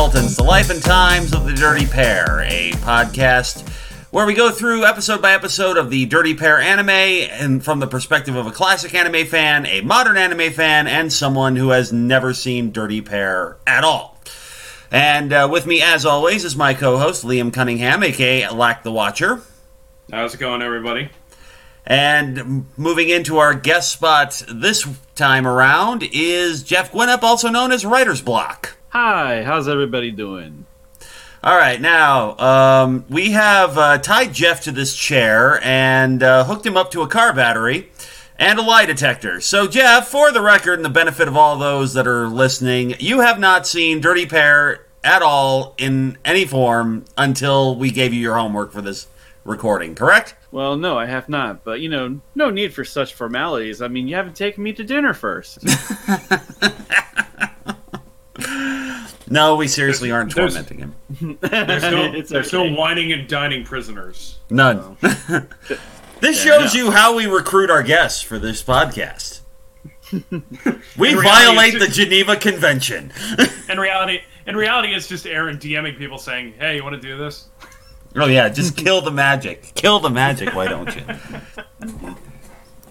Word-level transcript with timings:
back 0.00 0.12
to 0.12 0.18
Trouble 0.18 0.30
Consultants, 0.30 0.36
the 0.36 0.44
life 0.44 0.70
and 0.70 0.82
times 0.82 1.34
of 1.34 1.44
the 1.44 1.52
Dirty 1.52 1.84
Pair, 1.84 2.40
a 2.46 2.70
podcast 2.76 3.68
where 4.10 4.24
we 4.26 4.32
go 4.34 4.50
through 4.50 4.84
episode 4.84 5.20
by 5.20 5.32
episode 5.32 5.76
of 5.76 5.90
the 5.90 6.06
Dirty 6.06 6.34
Pair 6.34 6.58
anime 6.58 6.88
and 6.88 7.62
from 7.62 7.80
the 7.80 7.86
perspective 7.86 8.34
of 8.34 8.46
a 8.46 8.50
classic 8.50 8.94
anime 8.94 9.26
fan, 9.26 9.66
a 9.66 9.82
modern 9.82 10.16
anime 10.16 10.52
fan, 10.52 10.86
and 10.86 11.12
someone 11.12 11.56
who 11.56 11.70
has 11.70 11.92
never 11.92 12.32
seen 12.32 12.72
Dirty 12.72 13.02
Pair 13.02 13.58
at 13.66 13.84
all. 13.84 14.18
And 14.90 15.32
uh, 15.32 15.48
with 15.50 15.66
me, 15.66 15.82
as 15.82 16.06
always, 16.06 16.44
is 16.44 16.56
my 16.56 16.72
co-host 16.72 17.24
Liam 17.24 17.52
Cunningham, 17.52 18.02
aka 18.02 18.48
Lack 18.48 18.82
the 18.82 18.92
Watcher. 18.92 19.42
How's 20.10 20.34
it 20.34 20.40
going, 20.40 20.62
everybody? 20.62 21.10
And 21.86 22.66
moving 22.76 23.10
into 23.10 23.38
our 23.38 23.54
guest 23.54 23.92
spot 23.92 24.42
this 24.48 24.88
time 25.14 25.46
around 25.46 26.04
is 26.10 26.62
Jeff 26.62 26.90
Gwinnett, 26.90 27.22
also 27.22 27.48
known 27.48 27.70
as 27.70 27.84
Writer's 27.84 28.22
Block. 28.22 28.78
Hi, 28.90 29.44
how's 29.44 29.68
everybody 29.68 30.10
doing? 30.10 30.66
All 31.44 31.56
right, 31.56 31.80
now 31.80 32.36
um, 32.38 33.04
we 33.08 33.30
have 33.30 33.78
uh, 33.78 33.98
tied 33.98 34.32
Jeff 34.32 34.62
to 34.62 34.72
this 34.72 34.96
chair 34.96 35.62
and 35.62 36.20
uh, 36.24 36.42
hooked 36.42 36.66
him 36.66 36.76
up 36.76 36.90
to 36.90 37.02
a 37.02 37.06
car 37.06 37.32
battery 37.32 37.92
and 38.36 38.58
a 38.58 38.62
lie 38.62 38.86
detector. 38.86 39.40
So, 39.40 39.68
Jeff, 39.68 40.08
for 40.08 40.32
the 40.32 40.42
record 40.42 40.80
and 40.80 40.84
the 40.84 40.88
benefit 40.90 41.28
of 41.28 41.36
all 41.36 41.56
those 41.56 41.94
that 41.94 42.08
are 42.08 42.26
listening, 42.26 42.96
you 42.98 43.20
have 43.20 43.38
not 43.38 43.64
seen 43.64 44.00
Dirty 44.00 44.26
Pair 44.26 44.86
at 45.04 45.22
all 45.22 45.76
in 45.78 46.18
any 46.24 46.44
form 46.44 47.04
until 47.16 47.76
we 47.76 47.92
gave 47.92 48.12
you 48.12 48.20
your 48.20 48.36
homework 48.36 48.72
for 48.72 48.82
this 48.82 49.06
recording, 49.44 49.94
correct? 49.94 50.34
Well, 50.50 50.76
no, 50.76 50.98
I 50.98 51.06
have 51.06 51.28
not, 51.28 51.62
but 51.62 51.78
you 51.78 51.88
know, 51.88 52.20
no 52.34 52.50
need 52.50 52.74
for 52.74 52.84
such 52.84 53.14
formalities. 53.14 53.82
I 53.82 53.86
mean, 53.86 54.08
you 54.08 54.16
haven't 54.16 54.34
taken 54.34 54.64
me 54.64 54.72
to 54.72 54.82
dinner 54.82 55.14
first. 55.14 55.64
No, 59.30 59.54
we 59.54 59.68
seriously 59.68 60.10
aren't 60.10 60.34
There's- 60.34 60.52
tormenting 60.54 60.78
him. 60.78 61.38
There's 61.40 61.82
no, 61.82 62.04
It's 62.14 62.30
there's 62.30 62.52
okay. 62.52 62.68
no 62.70 62.76
wining 62.76 63.12
and 63.12 63.28
dining 63.28 63.64
prisoners. 63.64 64.38
None. 64.50 64.96
this 65.00 65.48
Fair 66.20 66.32
shows 66.60 66.74
you 66.74 66.90
how 66.90 67.16
we 67.16 67.26
recruit 67.26 67.70
our 67.70 67.84
guests 67.84 68.20
for 68.22 68.38
this 68.40 68.62
podcast. 68.62 69.40
we 70.12 71.14
reality, 71.14 71.22
violate 71.22 71.74
it's 71.76 71.86
the 71.86 71.92
Geneva 71.92 72.34
Convention. 72.34 73.12
In 73.68 73.78
reality, 73.78 74.20
in 74.46 74.56
reality, 74.56 74.92
it's 74.92 75.06
just 75.06 75.24
Aaron 75.24 75.58
DMing 75.58 75.96
people 75.96 76.18
saying, 76.18 76.54
"Hey, 76.58 76.74
you 76.76 76.82
want 76.82 77.00
to 77.00 77.00
do 77.00 77.16
this?" 77.16 77.46
Oh 78.16 78.26
yeah, 78.26 78.48
just 78.48 78.76
kill 78.76 79.00
the 79.00 79.12
magic. 79.12 79.70
Kill 79.76 80.00
the 80.00 80.10
magic, 80.10 80.52
why 80.52 80.66
don't 80.66 80.96
you? 80.96 82.16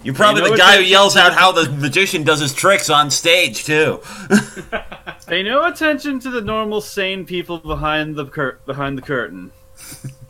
You're 0.04 0.16
probably 0.16 0.44
You 0.44 0.50
know 0.50 0.56
the 0.56 0.58
guy 0.58 0.78
who 0.78 0.84
yells 0.84 1.18
out 1.18 1.34
how 1.34 1.52
the 1.52 1.70
magician 1.70 2.24
does 2.24 2.40
his 2.40 2.54
tricks 2.54 2.90
on 2.90 3.12
stage 3.12 3.66
too. 3.66 4.02
Pay 5.28 5.44
no 5.44 5.66
attention 5.66 6.20
to 6.22 6.30
the 6.30 6.42
normal 6.42 6.82
sane 6.82 7.26
people 7.26 7.58
behind 7.60 8.16
the 8.16 8.26
cur- 8.26 8.60
behind 8.66 8.98
the 8.98 9.02
curtain. 9.02 9.52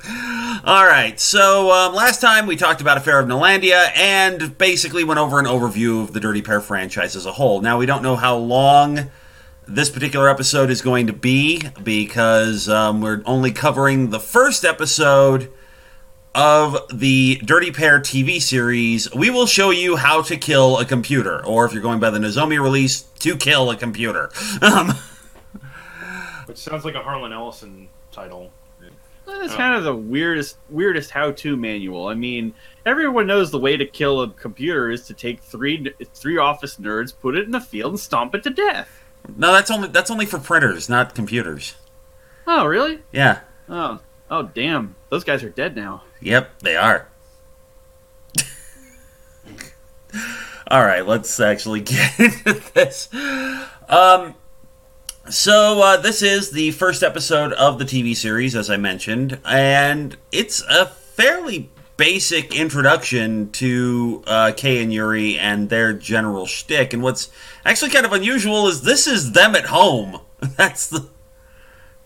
All 0.63 0.85
right, 0.85 1.19
so 1.19 1.71
um, 1.71 1.93
last 1.93 2.21
time 2.21 2.47
we 2.47 2.55
talked 2.55 2.81
about 2.81 2.97
Affair 2.97 3.19
of 3.19 3.27
Nolandia 3.27 3.91
and 3.95 4.57
basically 4.57 5.03
went 5.03 5.19
over 5.19 5.39
an 5.39 5.45
overview 5.45 6.01
of 6.01 6.13
the 6.13 6.19
Dirty 6.19 6.41
Pair 6.41 6.61
franchise 6.61 7.15
as 7.15 7.25
a 7.25 7.33
whole. 7.33 7.61
Now 7.61 7.77
we 7.77 7.85
don't 7.85 8.01
know 8.01 8.15
how 8.15 8.37
long 8.37 9.09
this 9.67 9.89
particular 9.89 10.29
episode 10.29 10.69
is 10.69 10.81
going 10.81 11.07
to 11.07 11.13
be 11.13 11.61
because 11.83 12.67
um, 12.67 13.01
we're 13.01 13.21
only 13.25 13.51
covering 13.51 14.09
the 14.09 14.19
first 14.19 14.65
episode 14.65 15.51
of 16.35 16.77
the 16.93 17.41
Dirty 17.43 17.71
Pair 17.71 17.99
TV 17.99 18.41
series. 18.41 19.11
We 19.13 19.29
will 19.29 19.45
show 19.47 19.71
you 19.71 19.95
how 19.97 20.21
to 20.23 20.37
kill 20.37 20.77
a 20.77 20.85
computer, 20.85 21.45
or 21.45 21.65
if 21.65 21.73
you're 21.73 21.81
going 21.81 21.99
by 21.99 22.09
the 22.09 22.19
Nozomi 22.19 22.61
release, 22.61 23.01
to 23.01 23.35
kill 23.35 23.69
a 23.71 23.75
computer. 23.75 24.29
Um, 24.61 24.93
Which 26.45 26.57
sounds 26.57 26.85
like 26.85 26.95
a 26.95 27.01
Harlan 27.01 27.33
Ellison 27.33 27.87
title. 28.11 28.51
That's 29.27 29.53
Oh. 29.53 29.57
kind 29.57 29.75
of 29.75 29.83
the 29.83 29.95
weirdest 29.95 30.57
weirdest 30.69 31.11
how-to 31.11 31.55
manual. 31.55 32.07
I 32.07 32.15
mean, 32.15 32.53
everyone 32.85 33.27
knows 33.27 33.51
the 33.51 33.59
way 33.59 33.77
to 33.77 33.85
kill 33.85 34.21
a 34.21 34.29
computer 34.31 34.89
is 34.89 35.05
to 35.05 35.13
take 35.13 35.39
three 35.41 35.93
three 36.15 36.37
office 36.39 36.77
nerds, 36.77 37.13
put 37.21 37.35
it 37.37 37.45
in 37.45 37.51
the 37.51 37.61
field, 37.61 37.91
and 37.91 37.99
stomp 37.99 38.33
it 38.33 38.41
to 38.43 38.49
death. 38.49 38.89
no, 39.37 39.51
that's 39.53 39.69
only 39.69 39.87
that's 39.89 40.09
only 40.09 40.25
for 40.25 40.39
printers, 40.39 40.89
not 40.89 41.13
computers. 41.13 41.75
Oh, 42.47 42.65
really? 42.65 42.99
Yeah. 43.11 43.41
Oh, 43.69 43.99
oh, 44.31 44.43
damn! 44.43 44.95
Those 45.09 45.23
guys 45.23 45.43
are 45.43 45.49
dead 45.51 45.75
now. 45.75 46.01
Yep, 46.21 46.59
they 46.59 46.75
are. 46.75 47.07
All 50.67 50.85
right, 50.85 51.05
let's 51.05 51.39
actually 51.39 51.81
get 51.81 52.19
into 52.19 52.61
this. 52.73 53.09
Um, 53.87 54.35
so 55.29 55.81
uh, 55.81 55.97
this 55.97 56.21
is 56.21 56.51
the 56.51 56.71
first 56.71 57.03
episode 57.03 57.53
of 57.53 57.79
the 57.79 57.85
TV 57.85 58.15
series, 58.15 58.55
as 58.55 58.69
I 58.69 58.77
mentioned, 58.77 59.39
and 59.45 60.15
it's 60.31 60.61
a 60.69 60.85
fairly 60.85 61.69
basic 61.97 62.55
introduction 62.55 63.51
to 63.51 64.23
uh, 64.25 64.51
Kay 64.55 64.81
and 64.81 64.93
Yuri 64.93 65.37
and 65.37 65.69
their 65.69 65.93
general 65.93 66.45
shtick. 66.45 66.93
And 66.93 67.03
what's 67.03 67.29
actually 67.65 67.91
kind 67.91 68.05
of 68.05 68.13
unusual 68.13 68.67
is 68.67 68.83
this 68.83 69.05
is 69.05 69.33
them 69.33 69.55
at 69.55 69.65
home. 69.65 70.21
That's 70.55 70.87
the 70.87 71.09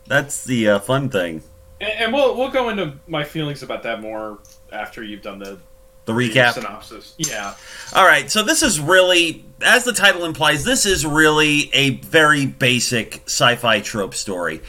that's 0.05 0.43
the 0.43 0.67
uh, 0.67 0.79
fun 0.79 1.09
thing. 1.09 1.43
And, 1.83 1.99
and 1.99 2.13
we'll 2.13 2.35
we'll 2.37 2.51
go 2.51 2.69
into 2.69 2.93
my 3.07 3.23
feelings 3.23 3.63
about 3.63 3.83
that 3.83 4.01
more 4.01 4.39
after 4.71 5.03
you've 5.03 5.21
done 5.21 5.39
the 5.39 5.57
The 6.05 6.13
recap. 6.13 6.53
synopsis. 6.53 7.13
Yeah. 7.17 7.53
All 7.93 8.05
right, 8.05 8.29
so 8.31 8.43
this 8.43 8.63
is 8.63 8.79
really, 8.79 9.45
as 9.61 9.83
the 9.83 9.93
title 9.93 10.25
implies, 10.25 10.63
this 10.63 10.85
is 10.85 11.05
really 11.05 11.69
a 11.73 11.91
very 11.97 12.45
basic 12.45 13.21
sci 13.25 13.55
fi 13.55 13.79
trope 13.81 14.13
story. 14.15 14.61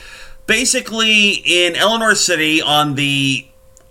Basically, 0.47 1.31
in 1.33 1.75
Eleanor 1.75 2.15
City, 2.15 2.61
on 2.61 2.95
the 2.97 3.47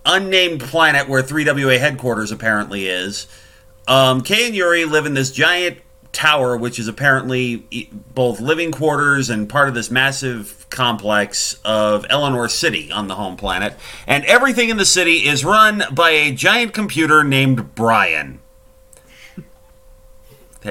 unnamed 0.06 0.60
planet 0.60 1.08
where 1.08 1.22
3WA 1.22 1.78
headquarters 1.80 2.30
apparently 2.30 2.86
is, 2.86 3.26
um, 3.88 4.20
Kay 4.22 4.46
and 4.46 4.54
Yuri 4.54 4.84
live 4.84 5.04
in 5.04 5.14
this 5.14 5.30
giant 5.32 5.78
tower, 6.14 6.56
which 6.56 6.78
is 6.78 6.88
apparently 6.88 7.66
e- 7.70 7.88
both 8.14 8.40
living 8.40 8.72
quarters 8.72 9.28
and 9.28 9.48
part 9.48 9.68
of 9.68 9.74
this 9.74 9.90
massive 9.90 10.66
complex 10.70 11.60
of 11.64 12.06
Eleanor 12.08 12.48
City 12.48 12.90
on 12.90 13.08
the 13.08 13.14
home 13.16 13.36
planet. 13.36 13.76
And 14.06 14.24
everything 14.24 14.70
in 14.70 14.76
the 14.76 14.84
city 14.84 15.26
is 15.26 15.44
run 15.44 15.82
by 15.92 16.10
a 16.10 16.32
giant 16.32 16.72
computer 16.72 17.22
named 17.22 17.74
Brian. 17.74 18.40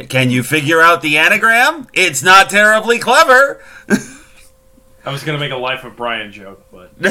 Can 0.09 0.31
you 0.31 0.41
figure 0.41 0.81
out 0.81 1.03
the 1.03 1.19
anagram? 1.19 1.87
It's 1.93 2.23
not 2.23 2.49
terribly 2.49 2.97
clever. 2.97 3.63
I 5.05 5.11
was 5.11 5.23
gonna 5.23 5.37
make 5.37 5.51
a 5.51 5.57
Life 5.57 5.83
of 5.83 5.95
Brian 5.95 6.31
joke, 6.31 6.63
but 6.71 6.91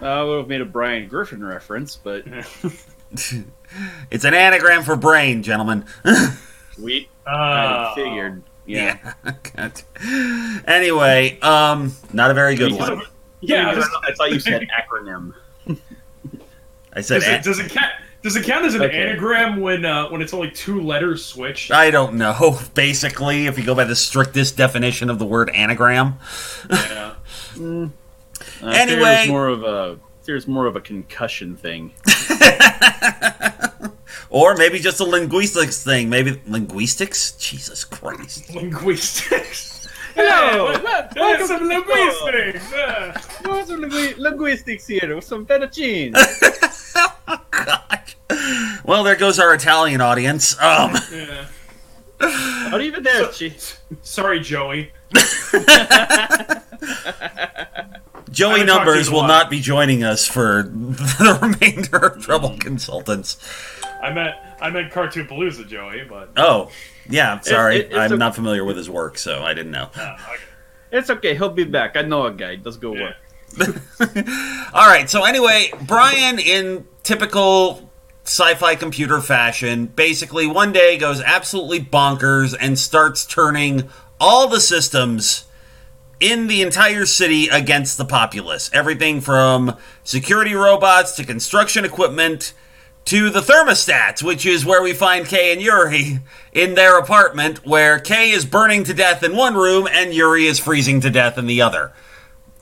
I 0.00 0.22
would 0.22 0.38
have 0.38 0.48
made 0.48 0.60
a 0.60 0.66
Brian 0.66 1.08
Griffin 1.08 1.42
reference, 1.42 1.96
but 1.96 2.24
It's 4.10 4.24
an 4.24 4.32
anagram 4.32 4.84
for 4.84 4.96
brain, 4.96 5.42
gentlemen. 5.42 5.84
we 6.80 7.08
uh, 7.26 7.30
kind 7.32 7.94
figured. 7.94 8.42
Yeah. 8.64 9.12
God. 9.54 9.82
anyway, 10.66 11.38
um, 11.40 11.92
not 12.12 12.30
a 12.30 12.34
very 12.34 12.54
good 12.54 12.72
one. 12.72 13.02
Yeah. 13.40 13.68
I 13.70 13.74
was- 13.74 13.88
I 14.08 14.12
thought 14.14 14.30
you 14.32 14.40
said 14.40 14.66
acronym. 14.80 15.34
I 16.92 17.00
said, 17.02 17.20
does, 17.20 17.28
an- 17.28 17.34
it, 17.34 17.42
does 17.44 17.58
it 17.58 17.70
count? 17.70 17.92
Does 18.22 18.34
it 18.36 18.44
count 18.44 18.64
as 18.64 18.74
an 18.74 18.82
Okay. 18.82 18.96
anagram 19.02 19.60
when 19.60 19.84
uh, 19.84 20.08
when 20.08 20.22
it's 20.22 20.32
only 20.32 20.50
two 20.50 20.80
letters 20.80 21.24
switched? 21.24 21.70
I 21.70 21.90
don't 21.90 22.14
know. 22.14 22.58
Basically, 22.74 23.46
if 23.46 23.58
you 23.58 23.64
go 23.64 23.74
by 23.74 23.84
the 23.84 23.96
strictest 23.96 24.56
definition 24.56 25.10
of 25.10 25.18
the 25.18 25.26
word 25.26 25.50
anagram, 25.50 26.18
Yeah. 26.70 27.14
Uh, 27.60 27.88
Anyway. 28.62 29.00
there's 29.00 29.28
more 29.28 29.48
of 29.48 29.62
a 29.64 29.98
there's 30.24 30.48
more 30.48 30.66
of 30.66 30.74
a 30.76 30.80
concussion 30.80 31.56
thing. 31.56 31.92
or 34.30 34.54
maybe 34.56 34.78
just 34.78 35.00
a 35.00 35.04
linguistics 35.04 35.82
thing. 35.84 36.08
Maybe 36.10 36.40
linguistics. 36.46 37.32
Jesus 37.32 37.84
Christ. 37.84 38.54
Linguistics. 38.54 39.74
Hello, 40.14 40.70
Yeah, 40.72 40.82
wel- 40.82 41.08
welcome 41.16 41.46
some 41.46 41.58
to 41.60 41.66
linguistics. 41.66 42.72
Yeah. 42.72 43.20
What's 43.42 43.70
lingui- 43.70 44.16
linguistics 44.16 44.86
here 44.86 45.14
with 45.14 45.24
some 45.24 45.44
fettuccine? 45.46 46.12
God. 47.50 48.00
Well, 48.84 49.04
there 49.04 49.16
goes 49.16 49.38
our 49.38 49.52
Italian 49.54 50.00
audience. 50.00 50.58
Um, 50.60 50.96
Yeah. 51.12 51.46
Not 52.18 52.80
even 52.80 53.02
there. 53.02 53.30
Sorry, 54.02 54.40
Joey. 54.40 54.90
Joey 58.36 58.60
haven't 58.60 58.66
talked 58.66 58.84
to 58.84 58.90
you 58.90 58.94
Numbers 58.96 59.10
will 59.10 59.26
not 59.26 59.48
be 59.50 59.60
joining 59.60 60.04
us 60.04 60.26
for 60.26 60.62
the 60.72 61.38
remainder 61.40 61.96
of 62.08 62.22
Trouble 62.22 62.56
Consultants. 62.58 63.38
I 64.02 64.12
meant 64.12 64.34
I 64.60 64.70
meant 64.70 64.92
Cartoon 64.92 65.26
Palooza, 65.26 65.66
Joey, 65.66 66.04
but 66.08 66.30
Oh, 66.36 66.70
yeah. 67.08 67.40
Sorry, 67.40 67.76
it- 67.78 67.86
it's 67.86 67.94
I'm 67.96 68.12
a- 68.12 68.16
not 68.16 68.34
familiar 68.34 68.64
with 68.64 68.76
his 68.76 68.90
work, 68.90 69.16
so 69.18 69.42
I 69.42 69.54
didn't 69.54 69.72
know. 69.72 69.88
uh, 69.96 70.16
okay. 70.34 70.42
It's 70.92 71.10
okay. 71.10 71.34
He'll 71.34 71.48
be 71.48 71.64
back. 71.64 71.96
I 71.96 72.02
know 72.02 72.26
a 72.26 72.32
guy. 72.32 72.58
Let's 72.62 72.76
go 72.76 72.94
Yeah. 72.94 73.12
work. 73.58 73.76
All 74.74 74.86
right. 74.86 75.08
So 75.08 75.24
anyway, 75.24 75.70
Brian, 75.82 76.38
in 76.38 76.86
typical 77.02 77.90
sci-fi 78.24 78.74
computer 78.76 79.20
fashion, 79.20 79.86
basically 79.86 80.46
one 80.46 80.72
day 80.72 80.98
goes 80.98 81.20
absolutely 81.22 81.80
bonkers 81.80 82.54
and 82.58 82.78
starts 82.78 83.24
turning 83.24 83.88
all 84.20 84.46
the 84.48 84.60
systems 84.60 85.44
in 86.20 86.46
the 86.46 86.62
entire 86.62 87.06
city 87.06 87.48
against 87.48 87.98
the 87.98 88.04
populace. 88.04 88.70
Everything 88.72 89.20
from 89.20 89.76
security 90.04 90.54
robots 90.54 91.14
to 91.16 91.24
construction 91.24 91.84
equipment 91.84 92.52
to 93.06 93.30
the 93.30 93.40
thermostats, 93.40 94.22
which 94.22 94.44
is 94.44 94.66
where 94.66 94.82
we 94.82 94.92
find 94.92 95.26
Kay 95.26 95.52
and 95.52 95.62
Yuri 95.62 96.20
in 96.52 96.74
their 96.74 96.98
apartment, 96.98 97.64
where 97.64 97.98
Kay 97.98 98.30
is 98.30 98.44
burning 98.44 98.84
to 98.84 98.94
death 98.94 99.22
in 99.22 99.36
one 99.36 99.54
room 99.54 99.86
and 99.90 100.12
Yuri 100.12 100.46
is 100.46 100.58
freezing 100.58 101.00
to 101.02 101.10
death 101.10 101.38
in 101.38 101.46
the 101.46 101.62
other. 101.62 101.92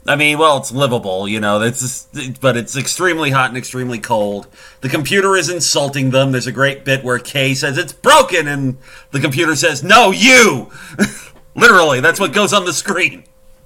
I 0.06 0.16
mean, 0.16 0.38
well, 0.38 0.58
it's 0.58 0.70
livable, 0.70 1.26
you 1.26 1.40
know. 1.40 1.62
It's 1.62 2.06
but 2.38 2.58
it's 2.58 2.76
extremely 2.76 3.30
hot 3.30 3.48
and 3.48 3.56
extremely 3.56 3.98
cold. 3.98 4.48
The 4.82 4.90
computer 4.90 5.34
is 5.34 5.48
insulting 5.48 6.10
them. 6.10 6.30
There's 6.30 6.46
a 6.46 6.52
great 6.52 6.84
bit 6.84 7.02
where 7.02 7.18
Kay 7.18 7.54
says 7.54 7.78
it's 7.78 7.94
broken, 7.94 8.46
and 8.46 8.76
the 9.12 9.20
computer 9.20 9.56
says, 9.56 9.82
"No, 9.82 10.10
you." 10.10 10.70
Literally, 11.54 12.00
that's 12.00 12.20
what 12.20 12.34
goes 12.34 12.52
on 12.52 12.66
the 12.66 12.74
screen. 12.74 13.24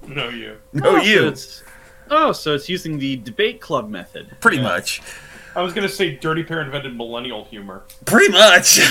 No, 0.09 0.29
you. 0.29 0.57
No, 0.73 0.91
oh, 0.91 0.95
you. 0.97 1.17
So 1.19 1.27
it's, 1.27 1.63
oh, 2.09 2.31
so 2.31 2.55
it's 2.55 2.67
using 2.69 2.97
the 2.99 3.17
debate 3.17 3.61
club 3.61 3.89
method. 3.89 4.29
Pretty 4.41 4.57
Yeah. 4.57 4.63
much. 4.63 5.01
I 5.55 5.61
was 5.61 5.73
gonna 5.73 5.89
say 5.89 6.15
Dirty 6.15 6.43
Pair 6.43 6.61
invented 6.61 6.95
millennial 6.95 7.43
humor. 7.45 7.83
Pretty 8.05 8.31
much. 8.31 8.79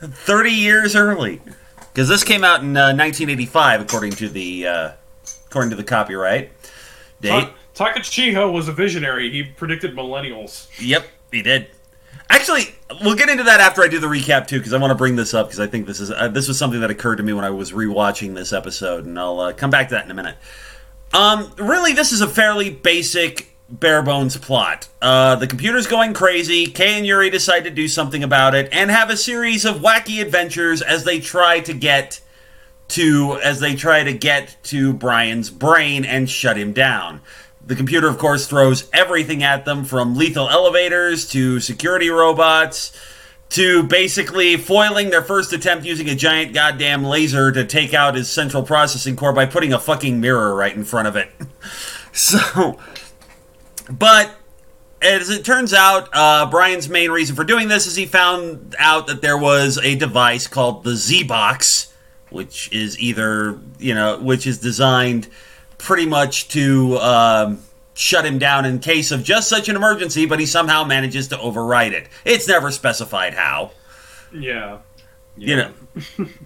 30 0.00 0.50
years 0.50 0.96
early. 0.96 1.40
Because 1.92 2.08
this 2.08 2.24
came 2.24 2.42
out 2.44 2.60
in 2.62 2.76
uh, 2.76 2.94
1985, 2.94 3.82
according 3.82 4.12
to 4.12 4.28
the 4.28 4.66
uh, 4.66 4.92
according 5.46 5.70
to 5.70 5.76
the 5.76 5.84
copyright 5.84 6.50
date. 7.20 7.48
Ta- 7.74 7.92
Takachiho 7.92 8.52
was 8.52 8.68
a 8.68 8.72
visionary. 8.72 9.30
He 9.30 9.42
predicted 9.42 9.94
millennials. 9.94 10.68
Yep, 10.80 11.06
he 11.30 11.42
did. 11.42 11.68
Actually, 12.32 12.74
we'll 13.02 13.14
get 13.14 13.28
into 13.28 13.44
that 13.44 13.60
after 13.60 13.82
I 13.82 13.88
do 13.88 13.98
the 13.98 14.06
recap 14.06 14.46
too, 14.46 14.58
because 14.58 14.72
I 14.72 14.78
want 14.78 14.90
to 14.90 14.94
bring 14.94 15.16
this 15.16 15.34
up 15.34 15.48
because 15.48 15.60
I 15.60 15.66
think 15.66 15.86
this 15.86 16.00
is 16.00 16.10
uh, 16.10 16.28
this 16.28 16.48
was 16.48 16.58
something 16.58 16.80
that 16.80 16.90
occurred 16.90 17.16
to 17.16 17.22
me 17.22 17.34
when 17.34 17.44
I 17.44 17.50
was 17.50 17.72
rewatching 17.72 18.34
this 18.34 18.54
episode, 18.54 19.04
and 19.04 19.18
I'll 19.18 19.38
uh, 19.38 19.52
come 19.52 19.68
back 19.68 19.88
to 19.90 19.94
that 19.96 20.06
in 20.06 20.10
a 20.10 20.14
minute. 20.14 20.36
Um, 21.12 21.52
really, 21.58 21.92
this 21.92 22.10
is 22.10 22.22
a 22.22 22.26
fairly 22.26 22.70
basic, 22.70 23.54
bare 23.68 24.02
bones 24.02 24.38
plot. 24.38 24.88
Uh, 25.02 25.36
the 25.36 25.46
computer's 25.46 25.86
going 25.86 26.14
crazy. 26.14 26.66
Kay 26.68 26.96
and 26.96 27.06
Yuri 27.06 27.28
decide 27.28 27.64
to 27.64 27.70
do 27.70 27.86
something 27.86 28.24
about 28.24 28.54
it 28.54 28.70
and 28.72 28.90
have 28.90 29.10
a 29.10 29.16
series 29.16 29.66
of 29.66 29.76
wacky 29.76 30.22
adventures 30.22 30.80
as 30.80 31.04
they 31.04 31.20
try 31.20 31.60
to 31.60 31.74
get 31.74 32.22
to 32.88 33.38
as 33.42 33.60
they 33.60 33.74
try 33.74 34.04
to 34.04 34.12
get 34.12 34.56
to 34.64 34.94
Brian's 34.94 35.50
brain 35.50 36.06
and 36.06 36.30
shut 36.30 36.56
him 36.56 36.72
down. 36.72 37.20
The 37.64 37.76
computer, 37.76 38.08
of 38.08 38.18
course, 38.18 38.46
throws 38.46 38.88
everything 38.92 39.42
at 39.42 39.64
them 39.64 39.84
from 39.84 40.16
lethal 40.16 40.48
elevators 40.48 41.28
to 41.28 41.60
security 41.60 42.10
robots 42.10 42.92
to 43.50 43.82
basically 43.82 44.56
foiling 44.56 45.10
their 45.10 45.22
first 45.22 45.52
attempt 45.52 45.84
using 45.84 46.08
a 46.08 46.14
giant 46.14 46.54
goddamn 46.54 47.04
laser 47.04 47.52
to 47.52 47.64
take 47.64 47.92
out 47.92 48.14
his 48.14 48.30
central 48.30 48.62
processing 48.62 49.14
core 49.14 49.32
by 49.32 49.44
putting 49.44 49.74
a 49.74 49.78
fucking 49.78 50.20
mirror 50.20 50.54
right 50.54 50.74
in 50.74 50.84
front 50.84 51.08
of 51.08 51.16
it. 51.16 51.30
So, 52.14 52.78
but 53.90 54.36
as 55.00 55.30
it 55.30 55.46
turns 55.46 55.72
out, 55.72 56.10
uh, 56.12 56.44
Brian's 56.50 56.90
main 56.90 57.10
reason 57.10 57.34
for 57.34 57.42
doing 57.42 57.68
this 57.68 57.86
is 57.86 57.96
he 57.96 58.04
found 58.04 58.76
out 58.78 59.06
that 59.06 59.22
there 59.22 59.38
was 59.38 59.78
a 59.78 59.96
device 59.96 60.46
called 60.46 60.84
the 60.84 60.94
Z 60.94 61.24
Box, 61.24 61.92
which 62.28 62.70
is 62.70 62.98
either, 62.98 63.58
you 63.78 63.94
know, 63.94 64.18
which 64.18 64.46
is 64.46 64.58
designed 64.58 65.28
pretty 65.82 66.06
much 66.06 66.48
to 66.48 66.96
um, 66.98 67.62
shut 67.94 68.24
him 68.24 68.38
down 68.38 68.64
in 68.64 68.78
case 68.78 69.10
of 69.10 69.22
just 69.22 69.48
such 69.48 69.68
an 69.68 69.76
emergency, 69.76 70.26
but 70.26 70.40
he 70.40 70.46
somehow 70.46 70.84
manages 70.84 71.28
to 71.28 71.40
override 71.40 71.92
it. 71.92 72.08
It's 72.24 72.48
never 72.48 72.70
specified 72.70 73.34
how. 73.34 73.72
Yeah. 74.32 74.78
You 75.36 75.56
know, 75.56 75.72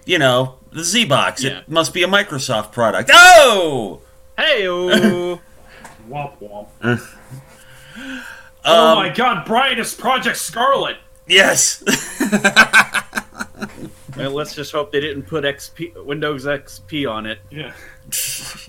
you 0.05 0.17
know, 0.17 0.55
the 0.71 0.83
Z 0.83 1.05
Box. 1.05 1.43
Yeah. 1.43 1.59
It 1.59 1.69
must 1.69 1.93
be 1.93 2.03
a 2.03 2.07
Microsoft 2.07 2.71
product. 2.71 3.11
Oh! 3.13 4.01
Hey, 4.37 4.63
Womp 4.63 5.39
womp. 6.39 6.67
Um, 6.83 7.01
oh 8.63 8.95
my 8.95 9.09
god, 9.09 9.45
Brian 9.45 9.77
is 9.77 9.93
Project 9.93 10.37
Scarlett! 10.37 10.97
Yes. 11.27 11.83
well, 14.17 14.31
let's 14.31 14.55
just 14.55 14.71
hope 14.71 14.93
they 14.93 15.01
didn't 15.01 15.23
put 15.23 15.43
XP 15.43 16.05
Windows 16.05 16.45
XP 16.45 17.11
on 17.11 17.25
it. 17.25 17.39
Yeah. 17.49 17.73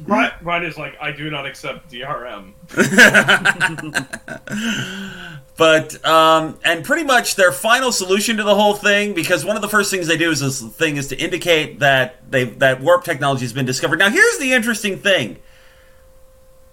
Brian, 0.01 0.65
is 0.65 0.77
like, 0.77 0.97
I 1.01 1.13
do 1.13 1.31
not 1.31 1.47
accept 1.47 1.91
DRM. 1.91 2.53
But 5.59 6.07
um, 6.07 6.57
and 6.65 6.85
pretty 6.85 7.03
much 7.03 7.35
their 7.35 7.51
final 7.51 7.91
solution 7.91 8.37
to 8.37 8.45
the 8.45 8.55
whole 8.55 8.75
thing, 8.75 9.13
because 9.13 9.45
one 9.45 9.57
of 9.57 9.61
the 9.61 9.69
first 9.69 9.91
things 9.91 10.07
they 10.07 10.17
do 10.17 10.31
is 10.31 10.39
this 10.39 10.63
thing 10.63 10.97
is 10.97 11.09
to 11.09 11.17
indicate 11.17 11.81
that 11.81 12.31
they 12.31 12.45
that 12.45 12.81
warp 12.81 13.03
technology 13.03 13.45
has 13.45 13.53
been 13.53 13.67
discovered. 13.67 13.99
Now, 13.99 14.09
here's 14.09 14.39
the 14.39 14.53
interesting 14.53 14.99
thing: 14.99 15.39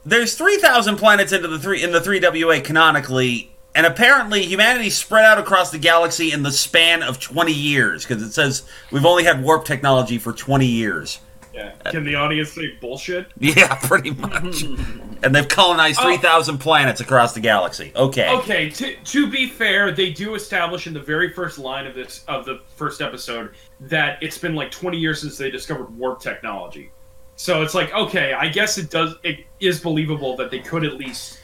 there's 0.05 0.37
three 0.37 0.57
thousand 0.57 0.97
planets 0.97 1.33
into 1.33 1.47
the 1.47 1.57
three 1.57 1.83
in 1.83 1.93
the 1.93 1.99
three 1.99 2.21
WA 2.21 2.61
canonically, 2.63 3.55
and 3.73 3.87
apparently 3.87 4.43
humanity 4.43 4.91
spread 4.91 5.25
out 5.25 5.39
across 5.39 5.71
the 5.71 5.79
galaxy 5.79 6.31
in 6.31 6.43
the 6.43 6.51
span 6.51 7.01
of 7.01 7.19
twenty 7.19 7.53
years, 7.53 8.05
because 8.05 8.21
it 8.21 8.33
says 8.33 8.69
we've 8.91 9.03
only 9.03 9.23
had 9.23 9.43
warp 9.43 9.65
technology 9.65 10.19
for 10.19 10.31
twenty 10.31 10.67
years. 10.67 11.21
Yeah. 11.55 11.71
Can 11.89 12.03
the 12.03 12.15
audience 12.15 12.51
say 12.51 12.73
bullshit? 12.81 13.27
Yeah, 13.39 13.73
pretty 13.75 14.11
much. 14.11 14.63
and 15.23 15.33
they've 15.33 15.47
colonized 15.47 15.99
Oh. 16.01 16.03
three 16.03 16.17
thousand 16.17 16.57
planets 16.57 16.99
across 16.99 17.33
the 17.33 17.39
galaxy. 17.39 17.93
Okay. 17.95 18.29
Okay, 18.29 18.69
to, 18.71 18.95
to 18.95 19.29
be 19.31 19.47
fair, 19.47 19.91
they 19.93 20.11
do 20.11 20.35
establish 20.35 20.85
in 20.85 20.93
the 20.93 20.99
very 20.99 21.31
first 21.31 21.57
line 21.57 21.87
of 21.87 21.95
this 21.95 22.25
of 22.27 22.45
the 22.45 22.59
first 22.75 23.01
episode 23.01 23.55
that 23.79 24.21
it's 24.21 24.37
been 24.37 24.53
like 24.55 24.69
20 24.71 24.97
years 24.97 25.21
since 25.21 25.37
they 25.37 25.49
discovered 25.49 25.95
warp 25.97 26.19
technology. 26.19 26.91
So 27.37 27.61
it's 27.63 27.73
like, 27.73 27.93
okay, 27.93 28.33
I 28.33 28.49
guess 28.49 28.77
it 28.77 28.89
does 28.89 29.15
it 29.23 29.45
is 29.61 29.79
believable 29.79 30.35
that 30.37 30.51
they 30.51 30.59
could 30.59 30.83
at 30.83 30.95
least 30.95 31.39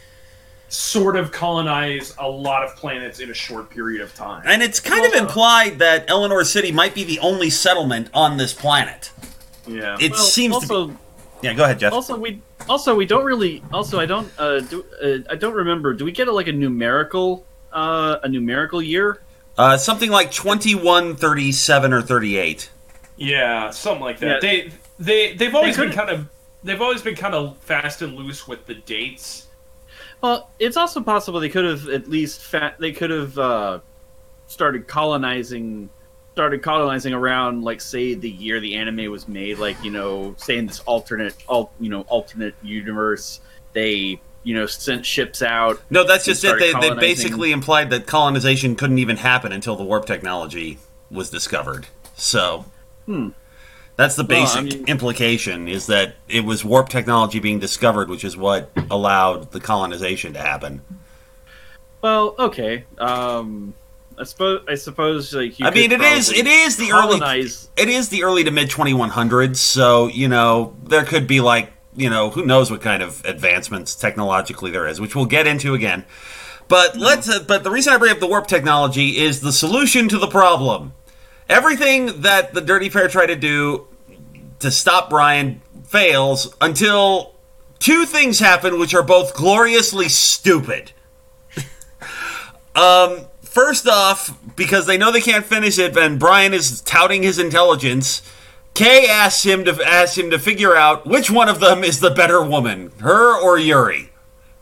sort 0.68 1.18
of 1.18 1.32
colonize 1.34 2.16
a 2.18 2.28
lot 2.30 2.64
of 2.64 2.76
planets 2.78 3.20
in 3.20 3.30
a 3.30 3.34
short 3.34 3.70
period 3.70 4.02
of 4.02 4.14
time. 4.16 4.42
And 4.46 4.62
it's 4.64 4.80
kind 4.80 5.06
of 5.06 5.14
uh, 5.14 5.18
implied 5.18 5.80
that 5.80 6.06
Eleanor 6.10 6.44
City 6.46 6.72
might 6.72 6.96
be 6.96 7.04
the 7.04 7.20
only 7.20 7.50
settlement 7.50 8.10
on 8.14 8.38
this 8.38 8.54
planet. 8.54 9.12
Yeah. 9.68 9.98
It 10.00 10.12
Well, 10.12 10.20
seems 10.20 10.56
also, 10.56 10.88
to 10.88 10.94
be. 10.94 11.00
Yeah, 11.44 11.54
go 11.54 11.64
ahead, 11.64 11.80
Jeff. 11.80 11.94
also 11.94 12.18
we 12.18 12.42
also 12.70 12.94
we 12.96 13.06
don't 13.06 13.26
really 13.26 13.64
also 13.74 14.00
I 14.00 14.06
don't 14.06 14.32
uh, 14.38 14.60
do 14.60 14.86
uh, 15.04 15.18
I 15.32 15.36
don't 15.36 15.56
remember. 15.56 15.94
Do 15.94 16.06
we 16.06 16.12
get 16.12 16.28
a, 16.28 16.32
like 16.32 16.48
a 16.48 16.52
numerical 16.52 17.46
uh, 17.74 18.18
a 18.24 18.30
numerical 18.30 18.82
year? 18.82 19.22
Uh, 19.58 19.78
something 19.78 20.10
like 20.10 20.32
21, 20.32 21.16
37, 21.18 21.94
or 21.94 22.02
38. 22.02 22.70
Yeah, 23.18 23.70
something 23.72 24.02
like 24.02 24.20
that. 24.20 24.28
Yeah. 24.28 24.40
They 24.40 24.72
they 25.00 25.34
they've 25.36 25.54
always 25.56 25.78
They 25.78 25.86
been 25.88 25.94
kind 25.94 26.10
of 26.10 26.30
they've 26.64 26.82
always 26.82 27.02
been 27.02 27.16
kind 27.16 27.34
of 27.34 27.58
fast 27.58 28.02
and 28.02 28.16
loose 28.16 28.48
with 28.48 28.66
the 28.68 28.76
dates. 28.76 29.48
Well, 30.22 30.52
it's 30.60 30.78
also 30.78 31.02
possible 31.02 31.40
they 31.40 31.50
could 31.50 31.66
have 31.66 31.90
at 31.90 32.08
least 32.08 32.42
fa- 32.44 32.76
they 32.78 32.92
could 32.92 33.10
have 33.10 33.38
uh, 33.40 33.80
started 34.48 34.88
colonizing 34.88 35.90
started 36.34 36.62
colonizing 36.64 37.14
around 37.14 37.64
like 37.64 37.82
say 37.82 38.14
the 38.14 38.30
year 38.30 38.60
the 38.60 38.76
anime 38.76 39.12
was 39.12 39.28
made 39.28 39.58
like 39.60 39.82
you 39.84 39.92
know 39.92 40.34
say 40.38 40.58
in 40.58 40.66
this 40.66 40.80
alternate 40.82 41.36
al- 41.50 41.72
you 41.80 41.90
know 41.90 42.02
alternate 42.08 42.56
universe 42.64 43.42
they 43.74 44.20
you 44.44 44.56
know 44.56 44.66
sent 44.66 45.06
ships 45.06 45.42
out 45.42 45.82
No, 45.90 46.04
that's 46.06 46.26
just 46.26 46.44
it. 46.44 46.58
They, 46.58 46.74
they 46.74 46.96
basically 46.96 47.52
implied 47.52 47.90
that 47.92 48.08
colonization 48.08 48.76
couldn't 48.76 48.98
even 49.00 49.18
happen 49.18 49.52
until 49.52 49.76
the 49.76 49.84
warp 49.84 50.06
technology 50.06 50.80
was 51.12 51.30
discovered. 51.30 51.88
So. 52.16 52.66
Hmm. 53.06 53.30
That's 53.98 54.16
the 54.16 54.24
Well, 54.24 54.38
I 54.38 54.62
basic 54.62 54.64
mean- 54.80 54.88
implication 54.88 55.68
is 55.68 55.86
that 55.88 56.16
it 56.30 56.44
was 56.46 56.64
warp 56.66 56.90
technology 56.90 57.40
being 57.40 57.60
discovered, 57.60 58.10
which 58.10 58.24
is 58.24 58.36
what 58.38 58.72
allowed 58.90 59.52
the 59.52 59.60
colonization 59.60 60.34
to 60.34 60.40
happen. 60.40 60.82
well 62.02 62.34
okay 62.40 62.86
um 62.98 63.74
I 64.22 64.24
suppose 64.24 64.62
I 64.68 64.76
suppose 64.76 65.34
like 65.34 65.56
I 65.62 65.72
mean, 65.72 65.92
it 65.92 66.00
is. 66.00 66.32
It 66.32 66.46
is 66.46 66.78
the 66.78 66.92
early 66.92 67.20
it 67.76 67.90
is 67.90 68.10
the 68.10 68.24
early 68.24 68.44
to 68.44 68.52
mid 68.52 68.70
2100s 68.70 69.56
so 69.56 70.10
you 70.10 70.28
know 70.28 70.76
there 70.84 71.04
could 71.04 71.26
be 71.26 71.42
like 71.42 71.74
you 71.96 72.08
know 72.08 72.30
who 72.30 72.46
knows 72.46 72.70
what 72.70 72.82
kind 72.82 73.02
of 73.02 73.26
advancements 73.26 73.96
technologically 73.96 74.70
there 74.70 74.88
is 74.88 75.02
which 75.02 75.16
we'll 75.16 75.26
get 75.26 75.48
into 75.48 75.74
again. 75.74 76.06
But 76.68 76.96
let's 76.96 77.28
uh, 77.28 77.44
but 77.48 77.64
the 77.64 77.72
reason 77.72 77.94
i 77.94 77.98
bring 77.98 78.12
up 78.12 78.20
the 78.20 78.28
warp 78.28 78.46
technology 78.46 79.18
is 79.18 79.42
the 79.42 79.52
solution 79.52 80.08
to 80.10 80.20
the 80.20 80.28
problem. 80.28 80.94
Everything 81.50 82.22
that 82.22 82.54
the 82.54 82.62
dirty 82.62 82.92
pair 82.92 83.08
try 83.08 83.26
to 83.26 83.36
do 83.36 83.88
to 84.60 84.70
stop 84.70 85.10
brian 85.10 85.64
fails 85.86 86.56
until 86.62 87.34
two 87.80 88.06
things 88.06 88.38
happen 88.38 88.80
which 88.80 88.94
are 88.94 89.02
both 89.02 89.34
gloriously 89.34 90.10
stupid. 90.10 90.92
Um 92.74 93.26
first 93.52 93.88
off, 93.88 94.38
because 94.56 94.86
they 94.88 94.98
know 94.98 95.12
they 95.12 95.22
can't 95.22 95.46
finish 95.46 95.78
it, 95.78 95.96
and 95.98 96.20
Brian 96.20 96.54
is 96.54 96.82
touting 96.82 97.22
his 97.22 97.38
intelligence, 97.38 98.22
Kay 98.74 99.08
asks 99.08 99.44
him 99.44 99.66
to 99.66 99.84
ask 99.86 100.18
him 100.18 100.32
to 100.32 100.40
figure 100.40 100.76
out 100.76 101.06
which 101.06 101.30
one 101.30 101.50
of 101.50 101.60
them 101.60 101.84
is 101.84 102.00
the 102.00 102.10
better 102.10 102.42
woman, 102.42 102.92
her 103.02 103.40
or 103.40 103.60
Yuri. 103.60 104.10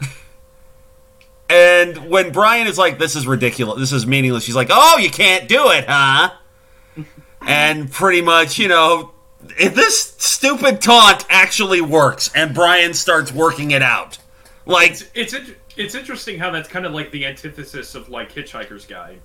and 1.50 2.10
when 2.10 2.32
Brian 2.32 2.68
is 2.68 2.78
like, 2.78 2.98
"This 2.98 3.16
is 3.16 3.28
ridiculous. 3.28 3.80
This 3.80 3.92
is 3.92 4.08
meaningless," 4.08 4.44
she's 4.44 4.56
like, 4.56 4.70
"Oh, 4.72 4.98
you 4.98 5.12
can't 5.12 5.48
do 5.48 5.70
it, 5.70 5.86
huh?" 5.88 6.32
and 7.42 7.92
pretty 7.92 8.22
much, 8.22 8.58
you 8.58 8.68
know, 8.68 9.12
if 9.60 9.76
this 9.76 10.16
stupid 10.18 10.82
taunt 10.82 11.26
actually 11.30 11.82
works, 11.82 12.32
and 12.34 12.56
Brian 12.56 12.96
starts 12.96 13.32
working 13.32 13.70
it 13.70 13.84
out, 13.84 14.18
like 14.66 14.92
It's 15.14 15.34
it's, 15.34 15.52
it's 15.80 15.96
interesting 15.96 16.38
how 16.38 16.52
that's 16.52 16.68
kind 16.68 16.86
of 16.86 16.94
like 16.94 17.10
the 17.12 17.26
antithesis 17.26 17.96
of 17.96 18.10
like 18.10 18.34
Hitchhiker's 18.34 18.86
Guide, 18.86 19.22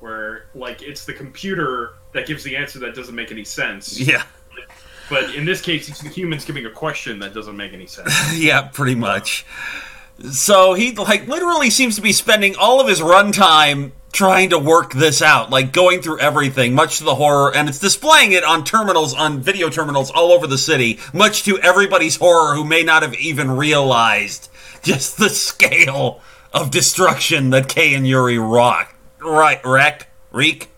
where 0.00 0.46
like 0.54 0.82
it's 0.82 1.04
the 1.04 1.12
computer 1.12 1.92
that 2.12 2.26
gives 2.26 2.42
the 2.42 2.56
answer 2.56 2.78
that 2.80 2.94
doesn't 2.94 3.14
make 3.14 3.30
any 3.30 3.44
sense. 3.44 4.00
yeah, 4.00 4.24
But 5.10 5.34
in 5.34 5.44
this 5.44 5.60
case, 5.60 5.90
it's 5.90 6.00
the 6.00 6.08
humans 6.08 6.46
giving 6.46 6.64
a 6.64 6.70
question 6.70 7.18
that 7.18 7.34
doesn't 7.34 7.56
make 7.56 7.74
any 7.74 7.86
sense. 7.86 8.10
yeah, 8.34 8.62
pretty 8.62 8.94
much. 8.94 9.44
So 10.30 10.72
he 10.72 10.92
like 10.92 11.28
literally 11.28 11.68
seems 11.68 11.96
to 11.96 12.02
be 12.02 12.12
spending 12.12 12.56
all 12.56 12.80
of 12.80 12.88
his 12.88 13.00
runtime 13.00 13.92
trying 14.12 14.50
to 14.50 14.58
work 14.58 14.92
this 14.92 15.20
out, 15.20 15.50
like 15.50 15.72
going 15.72 16.00
through 16.00 16.20
everything, 16.20 16.74
much 16.74 16.98
to 16.98 17.04
the 17.04 17.14
horror, 17.14 17.54
and 17.54 17.68
it's 17.68 17.78
displaying 17.78 18.32
it 18.32 18.44
on 18.44 18.64
terminals, 18.64 19.14
on 19.14 19.40
video 19.40 19.68
terminals 19.68 20.10
all 20.10 20.32
over 20.32 20.46
the 20.46 20.58
city, 20.58 20.98
much 21.12 21.42
to 21.44 21.58
everybody's 21.60 22.16
horror 22.16 22.54
who 22.54 22.64
may 22.64 22.82
not 22.82 23.02
have 23.02 23.14
even 23.14 23.50
realized 23.50 24.50
just 24.82 25.18
the 25.18 25.28
scale 25.28 26.20
of 26.52 26.70
destruction 26.70 27.50
that 27.50 27.68
Kay 27.68 27.94
and 27.94 28.06
Yuri 28.06 28.38
rock, 28.38 28.94
right, 29.20 29.64
wreck, 29.64 30.08
reek, 30.30 30.68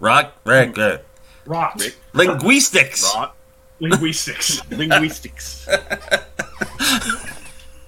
rock, 0.00 0.34
wreck, 0.44 0.78
uh, 0.78 0.98
Rot. 1.46 1.82
linguistics. 2.12 3.02
Rot. 3.14 3.34
Linguistics. 3.80 4.60
Linguistics. 4.70 5.68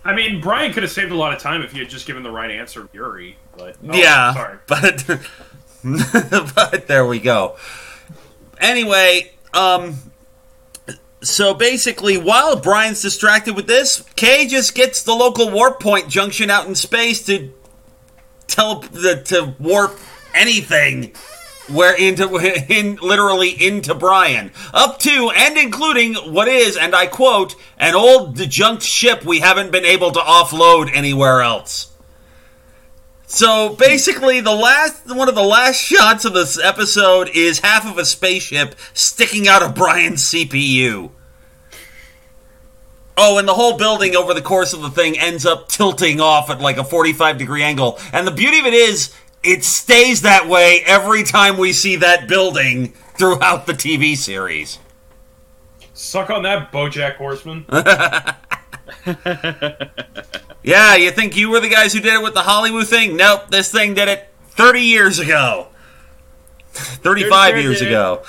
I 0.05 0.15
mean, 0.15 0.41
Brian 0.41 0.73
could 0.73 0.83
have 0.83 0.93
saved 0.93 1.13
a 1.13 1.17
lot 1.17 1.33
of 1.33 1.41
time 1.41 1.63
if 1.63 1.73
he 1.73 1.79
had 1.79 1.91
just 1.91 2.07
given 2.07 2.23
the 2.23 2.31
right 2.31 2.51
answer, 2.51 2.89
Yuri. 2.93 3.37
But 3.57 3.77
oh, 3.87 3.95
yeah, 3.95 4.33
sorry. 4.33 4.59
but 4.67 5.05
but 6.55 6.87
there 6.87 7.05
we 7.07 7.19
go. 7.19 7.57
Anyway, 8.59 9.33
um, 9.53 9.97
so 11.23 11.53
basically, 11.53 12.17
while 12.17 12.57
Brian's 12.57 13.03
distracted 13.03 13.55
with 13.55 13.67
this, 13.67 14.03
Kay 14.17 14.47
just 14.47 14.75
gets 14.75 15.03
the 15.03 15.15
local 15.15 15.51
warp 15.51 15.81
point 15.81 16.09
junction 16.09 16.51
out 16.51 16.67
in 16.67 16.75
space 16.75 17.25
to 17.27 17.53
tell 18.47 18.81
the, 18.81 19.23
to 19.27 19.55
warp 19.59 19.99
anything 20.35 21.13
where 21.69 21.95
into 21.95 22.37
in 22.69 22.97
literally 22.97 23.51
into 23.51 23.95
Brian 23.95 24.51
up 24.73 24.99
to 25.01 25.31
and 25.37 25.57
including 25.57 26.15
what 26.15 26.49
is 26.49 26.77
and 26.77 26.95
I 26.95 27.07
quote 27.07 27.55
an 27.79 27.95
old 27.95 28.37
dejunked 28.37 28.83
ship 28.83 29.25
we 29.25 29.41
haven't 29.41 29.71
been 29.71 29.85
able 29.85 30.11
to 30.13 30.19
offload 30.19 30.91
anywhere 30.93 31.43
else. 31.43 31.90
So 33.31 33.77
basically, 33.77 34.41
the 34.41 34.51
last 34.51 35.07
one 35.07 35.29
of 35.29 35.37
the 35.37 35.45
last 35.45 35.77
shots 35.77 36.25
of 36.25 36.35
this 36.35 36.59
episode 36.59 37.31
is 37.33 37.61
half 37.61 37.89
of 37.89 37.97
a 37.97 38.05
spaceship 38.05 38.75
sticking 38.93 39.47
out 39.47 39.63
of 39.63 39.73
Brian's 39.73 40.25
CPU. 40.25 41.13
Oh, 43.17 43.39
and 43.39 43.47
the 43.47 43.55
whole 43.55 43.79
building 43.79 44.17
over 44.17 44.35
the 44.35 44.43
course 44.43 44.73
of 44.73 44.83
the 44.83 44.91
thing 44.91 45.17
ends 45.17 45.47
up 45.47 45.69
tilting 45.69 46.21
off 46.21 46.51
at 46.51 46.61
like 46.61 46.77
a 46.77 46.83
45 46.83 47.39
degree 47.39 47.63
angle. 47.63 48.01
And 48.13 48.27
the 48.27 48.33
beauty 48.33 48.59
of 48.59 48.67
it 48.67 48.75
is, 48.75 49.15
it 49.45 49.63
stays 49.63 50.23
that 50.23 50.49
way 50.49 50.83
every 50.85 51.23
time 51.23 51.57
we 51.57 51.73
see 51.73 51.95
that 51.97 52.27
building 52.27 52.95
throughout 53.17 53.65
the 53.65 53.75
TV 53.75 54.17
series. 54.17 54.81
Suck 55.95 56.31
on 56.31 56.43
that, 56.43 56.73
BoJack 56.73 57.15
Horseman. 57.15 57.65
Yeah, 60.63 60.97
you 60.97 61.11
think 61.11 61.37
you 61.37 61.51
were 61.51 61.61
the 61.61 61.69
guys 61.69 61.93
who 61.93 62.01
did 62.01 62.15
it 62.15 62.23
with 62.23 62.35
the 62.35 62.43
Hollywood 62.43 62.87
thing? 62.87 63.17
Nope, 63.17 63.51
this 63.51 63.73
thing 63.73 63.95
did 63.95 64.09
it 64.09 64.29
30 64.51 64.81
years 64.81 65.19
ago. 65.19 65.69
35 66.73 67.51
Dirty 67.51 67.63
years 67.63 67.81
ago. 67.83 68.23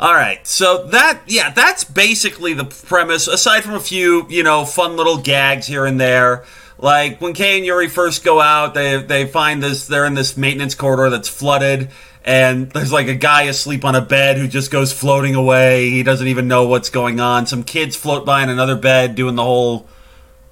All 0.00 0.14
right, 0.14 0.46
so 0.46 0.86
that 0.86 1.22
yeah, 1.26 1.50
that's 1.50 1.82
basically 1.82 2.54
the 2.54 2.64
premise. 2.64 3.26
Aside 3.26 3.64
from 3.64 3.74
a 3.74 3.80
few, 3.80 4.26
you 4.28 4.44
know, 4.44 4.64
fun 4.64 4.96
little 4.96 5.18
gags 5.18 5.66
here 5.66 5.84
and 5.86 6.00
there, 6.00 6.44
like 6.78 7.20
when 7.20 7.32
Kay 7.32 7.56
and 7.56 7.66
Yuri 7.66 7.88
first 7.88 8.24
go 8.24 8.40
out, 8.40 8.74
they 8.74 9.02
they 9.02 9.26
find 9.26 9.60
this 9.60 9.88
they're 9.88 10.04
in 10.04 10.14
this 10.14 10.36
maintenance 10.36 10.76
corridor 10.76 11.10
that's 11.10 11.28
flooded, 11.28 11.90
and 12.28 12.70
there's 12.72 12.92
like 12.92 13.08
a 13.08 13.14
guy 13.14 13.44
asleep 13.44 13.86
on 13.86 13.94
a 13.94 14.02
bed 14.02 14.36
who 14.36 14.46
just 14.46 14.70
goes 14.70 14.92
floating 14.92 15.34
away. 15.34 15.88
He 15.88 16.02
doesn't 16.02 16.26
even 16.28 16.46
know 16.46 16.68
what's 16.68 16.90
going 16.90 17.20
on. 17.20 17.46
Some 17.46 17.64
kids 17.64 17.96
float 17.96 18.26
by 18.26 18.42
in 18.42 18.50
another 18.50 18.76
bed 18.76 19.14
doing 19.14 19.34
the 19.34 19.42
whole 19.42 19.88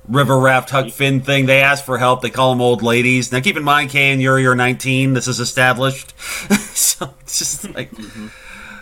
river 0.09 0.39
raft 0.39 0.71
Huck 0.71 0.91
Finn 0.91 1.21
thing. 1.21 1.45
They 1.45 1.61
ask 1.61 1.85
for 1.85 1.99
help. 1.99 2.23
They 2.23 2.31
call 2.31 2.49
them 2.51 2.63
old 2.63 2.83
ladies. 2.83 3.31
Now 3.31 3.41
keep 3.41 3.59
in 3.59 3.63
mind, 3.63 3.91
Kay 3.91 4.11
and 4.11 4.23
Yuri 4.23 4.47
are 4.47 4.55
19. 4.55 5.13
This 5.13 5.29
is 5.29 5.39
established, 5.39 6.19
so 6.19 7.13
it's 7.21 7.39
just 7.39 7.75
like 7.75 7.91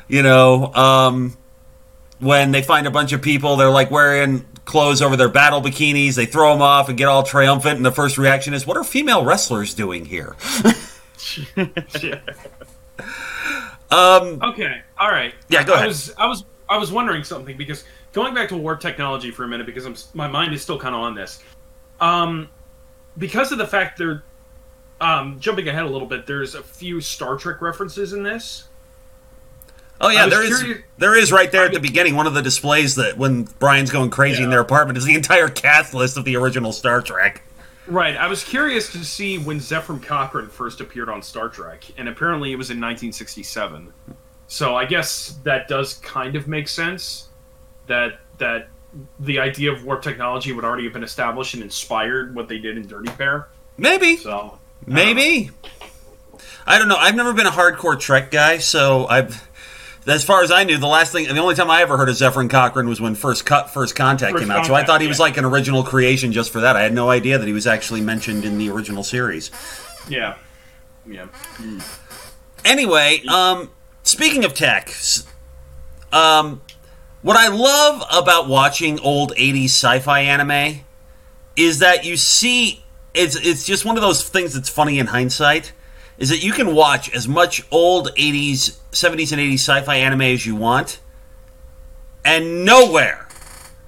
you 0.06 0.22
know, 0.22 0.72
um, 0.74 1.36
when 2.20 2.52
they 2.52 2.62
find 2.62 2.86
a 2.86 2.92
bunch 2.92 3.12
of 3.12 3.22
people, 3.22 3.56
they're 3.56 3.70
like 3.70 3.90
wearing 3.90 4.46
clothes 4.66 5.02
over 5.02 5.16
their 5.16 5.28
battle 5.28 5.60
bikinis. 5.60 6.14
They 6.14 6.26
throw 6.26 6.52
them 6.52 6.62
off 6.62 6.88
and 6.88 6.96
get 6.96 7.08
all 7.08 7.24
triumphant. 7.24 7.74
And 7.74 7.84
the 7.84 7.90
first 7.90 8.18
reaction 8.18 8.54
is, 8.54 8.68
"What 8.68 8.76
are 8.76 8.84
female 8.84 9.24
wrestlers 9.24 9.74
doing 9.74 10.04
here?" 10.04 10.36
um, 13.94 14.40
Okay, 14.42 14.82
all 14.98 15.10
right. 15.10 15.34
Yeah, 15.48 15.64
go 15.64 15.74
ahead. 15.74 15.84
I 15.84 15.88
was, 15.88 16.12
I 16.18 16.26
was, 16.26 16.44
I 16.68 16.76
was 16.78 16.90
wondering 16.92 17.24
something 17.24 17.56
because 17.56 17.84
going 18.12 18.34
back 18.34 18.48
to 18.48 18.56
warp 18.56 18.80
technology 18.80 19.30
for 19.30 19.44
a 19.44 19.48
minute 19.48 19.66
because 19.66 19.84
I'm, 19.84 19.94
my 20.14 20.26
mind 20.28 20.54
is 20.54 20.62
still 20.62 20.78
kind 20.78 20.94
of 20.94 21.00
on 21.00 21.14
this. 21.14 21.42
Um, 22.00 22.48
because 23.18 23.52
of 23.52 23.58
the 23.58 23.66
fact 23.66 23.98
they're, 23.98 24.22
um, 25.00 25.38
jumping 25.40 25.68
ahead 25.68 25.84
a 25.84 25.88
little 25.88 26.08
bit, 26.08 26.26
there's 26.26 26.54
a 26.54 26.62
few 26.62 27.00
Star 27.00 27.36
Trek 27.36 27.60
references 27.60 28.12
in 28.12 28.22
this. 28.22 28.68
oh 30.00 30.08
yeah, 30.08 30.26
there 30.26 30.42
is 30.42 30.58
curious- 30.62 30.82
there 30.98 31.16
is 31.16 31.30
right 31.32 31.50
there 31.52 31.62
I 31.62 31.66
at 31.66 31.72
the 31.72 31.80
beginning 31.80 32.16
one 32.16 32.26
of 32.26 32.34
the 32.34 32.42
displays 32.42 32.94
that 32.96 33.16
when 33.18 33.44
Brian's 33.58 33.90
going 33.90 34.10
crazy 34.10 34.42
in 34.42 34.50
their 34.50 34.60
apartment 34.60 34.96
is 34.98 35.04
the 35.04 35.14
entire 35.14 35.48
cast 35.48 35.94
list 35.94 36.16
of 36.16 36.24
the 36.24 36.36
original 36.36 36.72
Star 36.72 37.00
Trek. 37.02 37.42
Right. 37.86 38.16
I 38.16 38.28
was 38.28 38.42
curious 38.42 38.90
to 38.92 39.04
see 39.04 39.38
when 39.38 39.58
Zefram 39.58 40.02
Cochrane 40.02 40.48
first 40.48 40.80
appeared 40.80 41.08
on 41.08 41.22
Star 41.22 41.48
Trek, 41.48 41.84
and 41.98 42.08
apparently 42.08 42.52
it 42.52 42.56
was 42.56 42.70
in 42.70 42.78
1967. 42.78 43.92
So 44.46 44.74
I 44.74 44.84
guess 44.84 45.38
that 45.44 45.68
does 45.68 45.94
kind 45.94 46.36
of 46.36 46.48
make 46.48 46.68
sense. 46.68 47.28
That 47.86 48.20
that 48.38 48.68
the 49.20 49.38
idea 49.38 49.72
of 49.72 49.84
warp 49.84 50.02
technology 50.02 50.52
would 50.52 50.64
already 50.64 50.84
have 50.84 50.92
been 50.92 51.04
established 51.04 51.54
and 51.54 51.62
inspired 51.62 52.34
what 52.34 52.48
they 52.48 52.58
did 52.58 52.76
in 52.76 52.86
Dirty 52.86 53.10
Pair. 53.12 53.48
Maybe, 53.76 54.16
So 54.16 54.58
maybe. 54.86 55.50
I 56.66 56.78
don't 56.78 56.88
know. 56.88 56.96
I've 56.96 57.14
never 57.16 57.32
been 57.32 57.46
a 57.46 57.50
hardcore 57.50 57.98
Trek 57.98 58.30
guy, 58.30 58.58
so 58.58 59.06
I've. 59.06 59.48
As 60.06 60.22
far 60.22 60.42
as 60.42 60.50
I 60.50 60.64
knew, 60.64 60.76
the 60.76 60.86
last 60.86 61.12
thing, 61.12 61.26
the 61.26 61.38
only 61.38 61.54
time 61.54 61.70
I 61.70 61.80
ever 61.80 61.96
heard 61.96 62.10
of 62.10 62.14
Zefram 62.14 62.50
Cochrane 62.50 62.88
was 62.88 63.00
when 63.00 63.14
First 63.14 63.46
Cut, 63.46 63.70
First 63.70 63.96
Contact 63.96 64.32
First 64.32 64.42
came 64.42 64.50
out. 64.50 64.66
so 64.66 64.74
I 64.74 64.84
thought 64.84 65.00
he 65.00 65.06
was 65.06 65.18
yeah. 65.18 65.24
like 65.24 65.36
an 65.38 65.46
original 65.46 65.82
creation 65.82 66.30
just 66.32 66.52
for 66.52 66.60
that. 66.60 66.76
I 66.76 66.82
had 66.82 66.92
no 66.92 67.08
idea 67.08 67.38
that 67.38 67.46
he 67.46 67.54
was 67.54 67.66
actually 67.66 68.02
mentioned 68.02 68.44
in 68.44 68.58
the 68.58 68.68
original 68.68 69.02
series. 69.02 69.50
yeah, 70.08 70.36
yeah. 71.06 71.26
Anyway, 72.64 73.22
um, 73.28 73.70
speaking 74.02 74.44
of 74.44 74.52
tech, 74.52 74.92
um, 76.12 76.60
what 77.22 77.36
I 77.36 77.48
love 77.48 78.02
about 78.12 78.46
watching 78.46 79.00
old 79.00 79.34
'80s 79.36 79.64
sci-fi 79.66 80.20
anime 80.20 80.80
is 81.56 81.78
that 81.78 82.04
you 82.04 82.16
see 82.16 82.84
it's 83.14 83.36
it's 83.36 83.64
just 83.64 83.84
one 83.84 83.96
of 83.96 84.02
those 84.02 84.28
things 84.28 84.52
that's 84.52 84.68
funny 84.68 84.98
in 84.98 85.06
hindsight. 85.06 85.72
Is 86.16 86.28
that 86.30 86.42
you 86.42 86.52
can 86.52 86.74
watch 86.74 87.12
as 87.14 87.26
much 87.26 87.64
old 87.70 88.14
'80s, 88.16 88.78
'70s, 88.92 89.32
and 89.32 89.40
'80s 89.40 89.54
sci-fi 89.54 89.96
anime 89.96 90.22
as 90.22 90.46
you 90.46 90.54
want, 90.54 91.00
and 92.24 92.64
nowhere. 92.64 93.28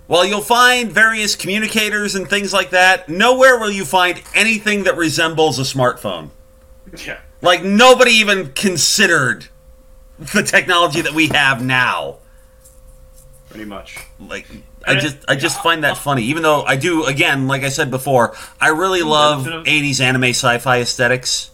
While 0.06 0.25
you'll 0.25 0.40
find 0.40 0.90
various 0.90 1.35
communicators 1.35 2.14
and 2.14 2.28
things 2.28 2.52
like 2.52 2.71
that, 2.71 3.09
nowhere 3.09 3.59
will 3.59 3.71
you 3.71 3.85
find 3.85 4.23
anything 4.35 4.85
that 4.85 4.97
resembles 4.97 5.59
a 5.59 5.62
smartphone. 5.62 6.30
Yeah. 7.04 7.18
Like 7.42 7.64
nobody 7.64 8.12
even 8.12 8.52
considered 8.52 9.49
the 10.18 10.42
technology 10.42 11.00
that 11.00 11.12
we 11.12 11.28
have 11.28 11.64
now. 11.64 12.18
Pretty 13.50 13.64
much. 13.64 13.99
Like 14.21 14.47
I 14.87 14.95
just 14.95 15.16
I 15.28 15.35
just 15.35 15.61
find 15.62 15.83
that 15.85 15.97
funny. 15.97 16.23
Even 16.25 16.42
though 16.42 16.62
I 16.62 16.76
do 16.76 17.04
again, 17.04 17.49
like 17.49 17.62
I 17.62 17.68
said 17.68 17.90
before, 17.90 18.35
I 18.61 18.68
really 18.68 19.02
love 19.02 19.47
80s 19.47 20.00
anime 20.00 20.25
sci-fi 20.25 20.80
aesthetics. 20.80 21.50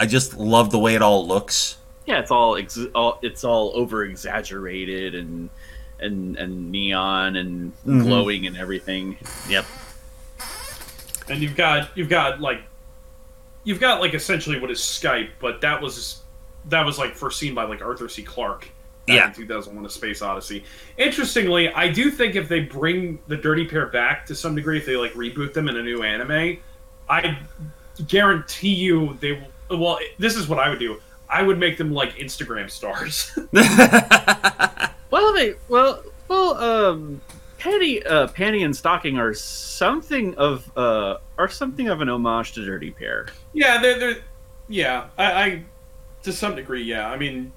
I 0.00 0.06
just 0.06 0.36
love 0.36 0.70
the 0.72 0.78
way 0.78 0.94
it 0.96 1.02
all 1.02 1.26
looks. 1.28 1.76
Yeah, 2.06 2.18
it's 2.18 2.30
all, 2.32 2.56
ex- 2.56 2.78
all 2.94 3.18
it's 3.22 3.44
all 3.44 3.70
over 3.74 4.02
exaggerated 4.04 5.14
and 5.14 5.48
and 6.00 6.36
and 6.38 6.72
neon 6.72 7.36
and 7.36 7.72
Mhm. 7.86 8.02
glowing 8.04 8.46
and 8.46 8.56
everything. 8.56 9.18
Yep. 9.48 9.66
And 11.28 11.40
you've 11.40 11.54
got 11.54 11.90
you've 11.96 12.08
got 12.08 12.40
like 12.40 12.62
you've 13.64 13.78
got 13.80 14.00
like 14.00 14.14
essentially 14.14 14.58
what 14.58 14.70
is 14.70 14.78
Skype, 14.80 15.28
but 15.38 15.60
that 15.60 15.80
was 15.80 16.22
that 16.70 16.84
was 16.84 16.98
like 16.98 17.14
first 17.14 17.38
seen 17.38 17.54
by 17.54 17.64
like 17.64 17.82
Arthur 17.82 18.08
C. 18.08 18.22
Clarke. 18.22 18.68
back 19.06 19.16
Yeah. 19.16 19.26
In 19.28 19.34
2001: 19.34 19.84
A 19.84 19.90
Space 19.90 20.22
Odyssey. 20.22 20.64
Interestingly, 20.96 21.68
I 21.72 21.88
do 21.88 22.10
think 22.10 22.34
if 22.34 22.48
they 22.48 22.60
bring 22.60 23.18
the 23.28 23.36
Dirty 23.36 23.66
Pair 23.66 23.86
back 23.86 24.24
to 24.26 24.34
some 24.34 24.54
degree, 24.54 24.78
if 24.78 24.86
they 24.86 24.96
like 24.96 25.12
reboot 25.12 25.52
them 25.52 25.68
in 25.68 25.76
a 25.76 25.82
new 25.82 26.02
anime, 26.02 26.58
I 27.08 27.38
guarantee 28.08 28.74
you 28.74 29.16
they 29.20 29.32
will. 29.32 29.48
Well, 29.70 29.98
this 30.18 30.36
is 30.36 30.48
what 30.48 30.58
I 30.58 30.68
would 30.68 30.78
do. 30.78 31.00
I 31.28 31.42
would 31.42 31.58
make 31.58 31.78
them 31.78 31.92
like 31.92 32.16
Instagram 32.16 32.68
stars. 32.70 33.38
Well, 35.10 35.32
they 35.34 35.54
well 35.68 36.04
well 36.28 36.54
um, 36.56 37.20
Panty 37.58 38.04
uh, 38.08 38.28
Panty 38.28 38.64
and 38.64 38.74
Stocking 38.76 39.18
are 39.18 39.34
something 39.34 40.34
of 40.36 40.70
uh 40.76 41.16
are 41.36 41.48
something 41.48 41.88
of 41.88 42.00
an 42.00 42.08
homage 42.08 42.52
to 42.52 42.64
Dirty 42.64 42.92
Pair. 42.92 43.26
yeah, 43.52 43.80
they're 43.82 43.98
they're 43.98 44.16
yeah. 44.68 45.06
I, 45.18 45.32
I 45.32 45.64
to 46.22 46.32
some 46.32 46.54
degree, 46.54 46.84
yeah. 46.84 47.08
I 47.08 47.16
mean, 47.16 47.50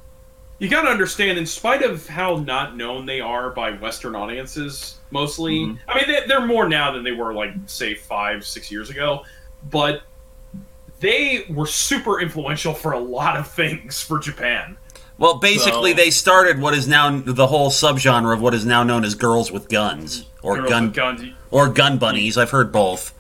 you 0.58 0.68
got 0.68 0.82
to 0.84 0.88
understand, 0.90 1.38
in 1.38 1.46
spite 1.46 1.84
of 1.84 2.08
how 2.08 2.38
not 2.38 2.76
known 2.76 3.06
they 3.06 3.22
are 3.22 3.52
by 3.52 3.74
Western 3.74 4.16
audiences, 4.16 4.98
mostly. 5.12 5.60
Mhm. 5.60 5.78
I 5.88 5.96
mean, 5.96 6.08
they, 6.08 6.26
they're 6.28 6.48
more 6.48 6.68
now 6.68 6.92
than 6.92 7.04
they 7.04 7.12
were 7.12 7.34
like 7.36 7.52
say 7.68 7.94
five, 7.94 8.46
six 8.48 8.72
years 8.72 8.90
ago, 8.90 9.26
but 9.70 10.02
they 11.04 11.46
were 11.50 11.68
super 11.68 12.20
influential 12.20 12.74
for 12.74 12.94
a 12.94 13.00
lot 13.00 13.38
of 13.38 13.48
things 13.52 14.02
for 14.02 14.18
Japan. 14.20 14.78
well, 15.20 15.36
basically, 15.38 15.92
So- 15.92 15.98
they 15.98 16.10
started 16.10 16.60
what 16.60 16.74
is 16.74 16.88
now 16.88 17.12
the 17.24 17.46
whole 17.48 17.70
subgenre 17.70 18.34
of 18.34 18.42
what 18.42 18.54
is 18.56 18.66
now 18.66 18.82
known 18.84 19.06
as 19.06 19.14
girls 19.14 19.52
with 19.52 19.70
guns 19.70 20.26
or 20.42 20.58
Girls 20.58 20.70
gun 20.70 20.86
with 20.88 20.96
guns, 20.96 21.22
or 21.52 21.70
gun 21.70 21.98
bunnies. 22.00 22.38
I've 22.38 22.50
heard 22.50 22.72
both. 22.72 23.14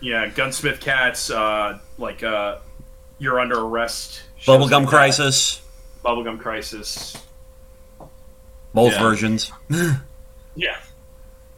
yeah, 0.00 0.26
gunsmith 0.28 0.80
cats, 0.80 1.30
uh, 1.30 1.78
like 1.98 2.22
uh, 2.22 2.56
you're 3.18 3.38
under 3.40 3.60
arrest. 3.60 4.22
Bubblegum 4.46 4.80
like. 4.82 4.88
Crisis, 4.88 5.60
Bubblegum 6.04 6.38
Crisis. 6.40 7.16
both 8.72 8.92
Yeah. 8.92 8.98
versions. 9.02 9.52
Yeah. 10.56 10.76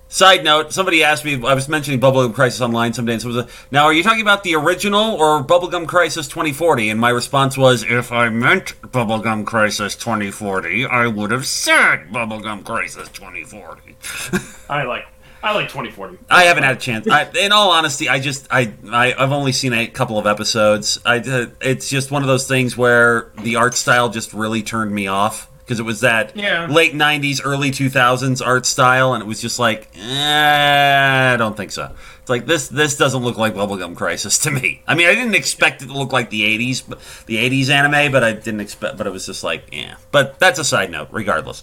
Side 0.08 0.44
note: 0.44 0.72
Somebody 0.72 1.02
asked 1.02 1.24
me. 1.24 1.34
I 1.44 1.54
was 1.54 1.68
mentioning 1.68 2.00
Bubblegum 2.00 2.32
Crisis 2.32 2.60
online 2.60 2.92
someday, 2.92 3.14
and 3.14 3.22
someone 3.22 3.46
said, 3.46 3.54
"Now, 3.72 3.84
are 3.84 3.92
you 3.92 4.04
talking 4.04 4.20
about 4.20 4.44
the 4.44 4.54
original 4.54 5.14
or 5.14 5.42
Bubblegum 5.42 5.88
Crisis 5.88 6.28
2040?" 6.28 6.90
And 6.90 7.00
my 7.00 7.10
response 7.10 7.58
was, 7.58 7.82
"If 7.82 8.12
I 8.12 8.28
meant 8.28 8.80
Bubblegum 8.82 9.44
Crisis 9.44 9.96
2040, 9.96 10.86
I 10.86 11.08
would 11.08 11.32
have 11.32 11.44
said 11.44 12.12
Bubblegum 12.12 12.64
Crisis 12.64 13.08
2040." 13.08 13.96
I 14.70 14.84
like 14.84 15.06
I 15.42 15.54
like 15.54 15.68
2040. 15.68 16.18
I 16.30 16.44
haven't 16.44 16.62
had 16.62 16.76
a 16.76 16.80
chance. 16.80 17.08
I, 17.08 17.28
in 17.40 17.50
all 17.50 17.70
honesty, 17.70 18.08
I 18.08 18.20
just 18.20 18.46
I, 18.50 18.72
I 18.90 19.12
I've 19.12 19.32
only 19.32 19.52
seen 19.52 19.72
a 19.72 19.88
couple 19.88 20.18
of 20.18 20.26
episodes. 20.26 21.00
I 21.04 21.18
uh, 21.18 21.46
it's 21.60 21.88
just 21.88 22.12
one 22.12 22.22
of 22.22 22.28
those 22.28 22.46
things 22.46 22.76
where 22.76 23.32
the 23.42 23.56
art 23.56 23.74
style 23.74 24.08
just 24.08 24.32
really 24.32 24.62
turned 24.62 24.92
me 24.92 25.08
off 25.08 25.50
because 25.66 25.80
it 25.80 25.82
was 25.82 26.00
that 26.00 26.36
Yeah. 26.36 26.66
late 26.70 26.94
'90s, 26.94 27.40
early 27.44 27.72
2000s 27.72 28.40
art 28.40 28.64
style, 28.66 29.12
and 29.14 29.20
it 29.22 29.26
was 29.26 29.40
just 29.42 29.58
like, 29.58 29.88
eh, 29.96 31.32
I 31.32 31.36
don't 31.36 31.56
think 31.56 31.72
so. 31.72 31.90
It's 32.20 32.30
like 32.30 32.46
this 32.46 32.68
this 32.68 32.96
doesn't 32.96 33.22
look 33.22 33.36
like 33.36 33.54
Bubblegum 33.54 33.96
Crisis 33.96 34.38
to 34.38 34.50
me. 34.50 34.82
I 34.86 34.94
mean, 34.94 35.08
I 35.08 35.14
didn't 35.14 35.34
expect 35.34 35.82
it 35.82 35.86
to 35.86 35.92
look 35.92 36.12
like 36.12 36.30
the 36.30 36.42
'80s, 36.42 36.80
but 36.88 37.00
the 37.26 37.36
'80s 37.36 37.68
anime, 37.68 38.12
but 38.12 38.22
I 38.24 38.32
didn't 38.32 38.60
expect. 38.60 38.96
But 38.96 39.06
it 39.08 39.12
was 39.12 39.26
just 39.26 39.42
like, 39.44 39.64
yeah. 39.72 39.96
But 40.12 40.38
that's 40.38 40.58
a 40.58 40.64
side 40.64 40.90
note. 40.90 41.08
Regardless, 41.10 41.62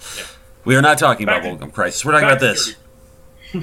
we 0.66 0.76
are 0.76 0.82
not 0.82 0.98
talking 0.98 1.26
Back 1.26 1.44
about 1.46 1.60
Bubblegum 1.60 1.74
Crisis. 1.74 2.04
We're 2.06 2.12
talking 2.14 2.28
about 2.28 2.40
this. 2.42 2.76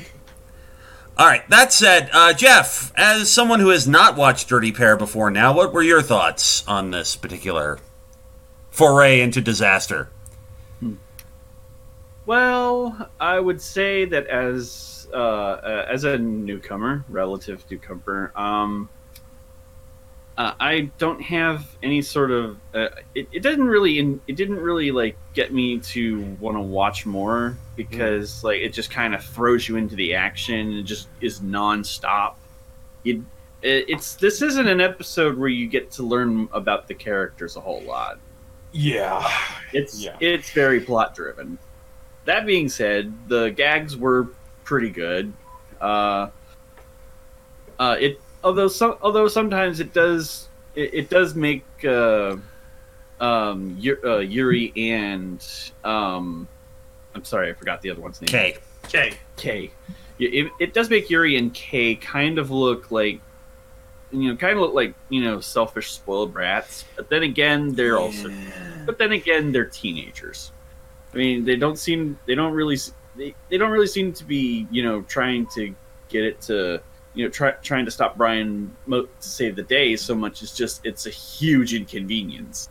All 1.18 1.26
right. 1.26 1.46
That 1.50 1.70
said, 1.72 2.08
uh, 2.14 2.32
Jeff, 2.32 2.92
as 2.96 3.30
someone 3.30 3.60
who 3.60 3.68
has 3.68 3.86
not 3.86 4.16
watched 4.16 4.48
Dirty 4.48 4.72
Pair 4.72 4.96
before 4.96 5.30
now, 5.30 5.52
what 5.52 5.72
were 5.72 5.82
your 5.82 6.00
thoughts 6.00 6.66
on 6.66 6.92
this 6.92 7.14
particular 7.14 7.78
foray 8.70 9.20
into 9.20 9.40
disaster? 9.42 10.08
Well, 12.26 13.10
I 13.18 13.40
would 13.40 13.60
say 13.60 14.04
that 14.04 14.26
as 14.26 15.08
uh, 15.12 15.16
uh, 15.16 15.86
as 15.90 16.04
a 16.04 16.18
newcomer, 16.18 17.04
relative 17.08 17.64
newcomer, 17.70 18.30
um, 18.36 18.88
uh, 20.38 20.54
I 20.60 20.90
don't 20.98 21.20
have 21.22 21.66
any 21.82 22.02
sort 22.02 22.30
of. 22.30 22.58
Uh, 22.74 22.88
it, 23.14 23.28
it 23.32 23.42
didn't 23.42 23.66
really. 23.66 23.98
In, 23.98 24.20
it 24.28 24.36
didn't 24.36 24.60
really 24.60 24.90
like 24.90 25.16
get 25.34 25.52
me 25.52 25.78
to 25.80 26.36
want 26.40 26.56
to 26.56 26.60
watch 26.60 27.06
more 27.06 27.56
because 27.76 28.44
like 28.44 28.60
it 28.60 28.72
just 28.72 28.90
kind 28.90 29.14
of 29.14 29.24
throws 29.24 29.68
you 29.68 29.76
into 29.76 29.96
the 29.96 30.14
action. 30.14 30.72
It 30.74 30.82
just 30.82 31.08
is 31.20 31.40
nonstop. 31.40 32.34
You, 33.02 33.24
it's 33.62 34.14
this 34.14 34.40
isn't 34.40 34.68
an 34.68 34.80
episode 34.80 35.36
where 35.36 35.48
you 35.48 35.66
get 35.66 35.90
to 35.92 36.02
learn 36.02 36.48
about 36.52 36.86
the 36.86 36.94
characters 36.94 37.56
a 37.56 37.60
whole 37.60 37.82
lot. 37.82 38.18
Yeah. 38.72 39.28
It's 39.72 40.02
Yeah. 40.02 40.16
it's 40.20 40.50
very 40.52 40.80
plot 40.80 41.14
driven. 41.14 41.58
That 42.30 42.46
being 42.46 42.68
said, 42.68 43.12
the 43.26 43.48
gags 43.48 43.96
were 43.96 44.28
pretty 44.62 44.90
good. 44.90 45.32
Uh, 45.80 46.30
uh, 47.76 47.96
it 47.98 48.20
although 48.44 48.68
some 48.68 48.96
although 49.02 49.26
sometimes 49.26 49.80
it 49.80 49.92
does 49.92 50.48
it, 50.76 50.94
it 50.94 51.10
does 51.10 51.34
make 51.34 51.64
uh, 51.84 52.36
um, 53.20 53.76
Yu- 53.80 53.98
uh, 54.04 54.18
Yuri 54.18 54.72
and 54.76 55.44
um, 55.82 56.46
I'm 57.16 57.24
sorry 57.24 57.50
I 57.50 57.52
forgot 57.54 57.82
the 57.82 57.90
other 57.90 58.00
one's 58.00 58.20
name. 58.20 58.28
Okay. 58.28 58.58
Okay. 58.84 59.14
Kay. 59.36 59.72
It, 60.20 60.52
it 60.60 60.72
does 60.72 60.88
make 60.88 61.10
Yuri 61.10 61.36
and 61.36 61.52
Kay 61.52 61.96
kind 61.96 62.38
of 62.38 62.52
look 62.52 62.92
like, 62.92 63.20
you 64.12 64.28
know, 64.28 64.36
kind 64.36 64.52
of 64.52 64.60
look 64.60 64.74
like 64.74 64.94
you 65.08 65.22
know 65.24 65.40
selfish, 65.40 65.90
spoiled 65.90 66.32
brats. 66.32 66.84
But 66.94 67.10
then 67.10 67.24
again, 67.24 67.74
they're 67.74 67.98
also, 67.98 68.30
but 68.86 68.98
then 68.98 69.10
again, 69.10 69.50
they're 69.50 69.64
teenagers. 69.64 70.52
I 71.12 71.16
mean, 71.16 71.44
they 71.44 71.56
don't 71.56 71.78
seem, 71.78 72.18
they 72.26 72.34
don't 72.34 72.52
really 72.52 72.78
they, 73.16 73.34
they 73.48 73.58
don't 73.58 73.70
really 73.70 73.86
seem 73.86 74.12
to 74.12 74.24
be, 74.24 74.66
you 74.70 74.82
know, 74.82 75.02
trying 75.02 75.46
to 75.54 75.74
get 76.08 76.24
it 76.24 76.40
to, 76.42 76.80
you 77.14 77.24
know, 77.24 77.30
try, 77.30 77.50
trying 77.62 77.84
to 77.84 77.90
stop 77.90 78.16
Brian 78.16 78.74
Mo- 78.86 79.02
to 79.02 79.28
save 79.28 79.56
the 79.56 79.64
day 79.64 79.96
so 79.96 80.14
much. 80.14 80.42
It's 80.42 80.56
just, 80.56 80.86
it's 80.86 81.06
a 81.06 81.10
huge 81.10 81.74
inconvenience. 81.74 82.68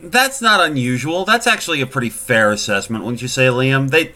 That's 0.00 0.42
not 0.42 0.60
unusual. 0.60 1.24
That's 1.24 1.46
actually 1.46 1.80
a 1.80 1.86
pretty 1.86 2.10
fair 2.10 2.50
assessment, 2.50 3.04
wouldn't 3.04 3.22
you 3.22 3.28
say, 3.28 3.46
Liam? 3.46 3.88
They, 3.90 4.12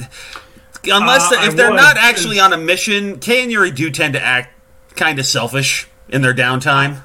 unless 0.91 1.31
Uh, 1.31 1.37
if 1.45 1.53
I 1.53 1.55
they're 1.55 1.71
would, 1.71 1.77
not 1.77 1.97
actually 1.97 2.41
on 2.41 2.53
a 2.53 2.57
mission, 2.57 3.21
Kay 3.21 3.45
and 3.45 3.53
Yuri 3.53 3.71
do 3.71 3.89
tend 3.91 4.15
to 4.15 4.21
act 4.21 4.53
kind 4.97 5.21
of 5.21 5.27
selfish 5.27 5.87
in 6.09 6.23
their 6.23 6.35
downtime. 6.35 7.05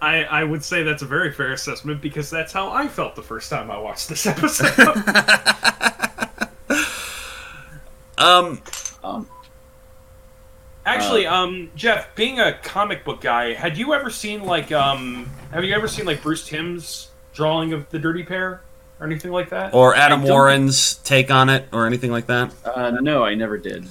I, 0.00 0.24
I 0.24 0.44
would 0.44 0.62
say 0.62 0.82
that's 0.82 1.02
a 1.02 1.06
very 1.06 1.32
fair 1.32 1.52
assessment 1.52 2.02
because 2.02 2.28
that's 2.28 2.52
how 2.52 2.70
I 2.70 2.86
felt 2.88 3.16
the 3.16 3.22
first 3.22 3.48
time 3.50 3.70
I 3.70 3.78
watched 3.78 4.08
this 4.08 4.26
episode. 4.26 4.72
Um, 8.18 8.60
Um, 9.04 9.28
Actually, 10.86 11.26
um, 11.26 11.70
Jeff, 11.74 12.14
being 12.14 12.38
a 12.40 12.54
comic 12.62 13.04
book 13.04 13.20
guy, 13.20 13.52
had 13.54 13.76
you 13.76 13.92
ever 13.92 14.08
seen 14.08 14.44
like 14.44 14.70
um, 14.72 15.28
have 15.52 15.64
you 15.64 15.74
ever 15.74 15.88
seen 15.88 16.06
like 16.06 16.22
Bruce 16.22 16.46
Timm's 16.46 17.08
drawing 17.34 17.72
of 17.72 17.88
the 17.90 17.98
Dirty 17.98 18.22
Pair 18.22 18.62
or 19.00 19.06
anything 19.06 19.32
like 19.32 19.50
that? 19.50 19.74
or 19.74 19.94
Adam 19.96 20.22
Warren's 20.22 20.94
take 20.98 21.30
on 21.30 21.48
it, 21.50 21.68
or 21.72 21.86
anything 21.86 22.10
like 22.12 22.26
that. 22.26 22.54
uh, 22.64 22.90
no, 23.02 23.24
I 23.24 23.34
never 23.34 23.58
did. 23.58 23.86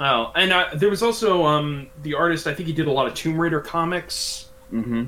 Oh, 0.00 0.32
and 0.34 0.52
uh, 0.52 0.70
there 0.74 0.88
was 0.90 1.02
also 1.02 1.44
um, 1.44 1.88
the 2.02 2.14
artist. 2.14 2.46
I 2.46 2.54
think 2.54 2.66
he 2.68 2.72
did 2.72 2.86
a 2.88 2.92
lot 2.92 3.06
of 3.06 3.14
Tomb 3.14 3.38
Raider 3.38 3.60
comics. 3.60 4.46
Mm-hmm. 4.72 5.04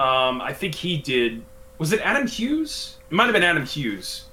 Um, 0.00 0.40
I 0.40 0.52
think 0.52 0.74
he 0.74 0.96
did. 0.96 1.42
Was 1.78 1.92
it 1.92 2.00
Adam 2.00 2.26
Hughes? 2.26 2.96
It 3.10 3.14
might 3.14 3.24
have 3.24 3.32
been 3.34 3.42
Adam 3.42 3.66
Hughes. 3.66 4.24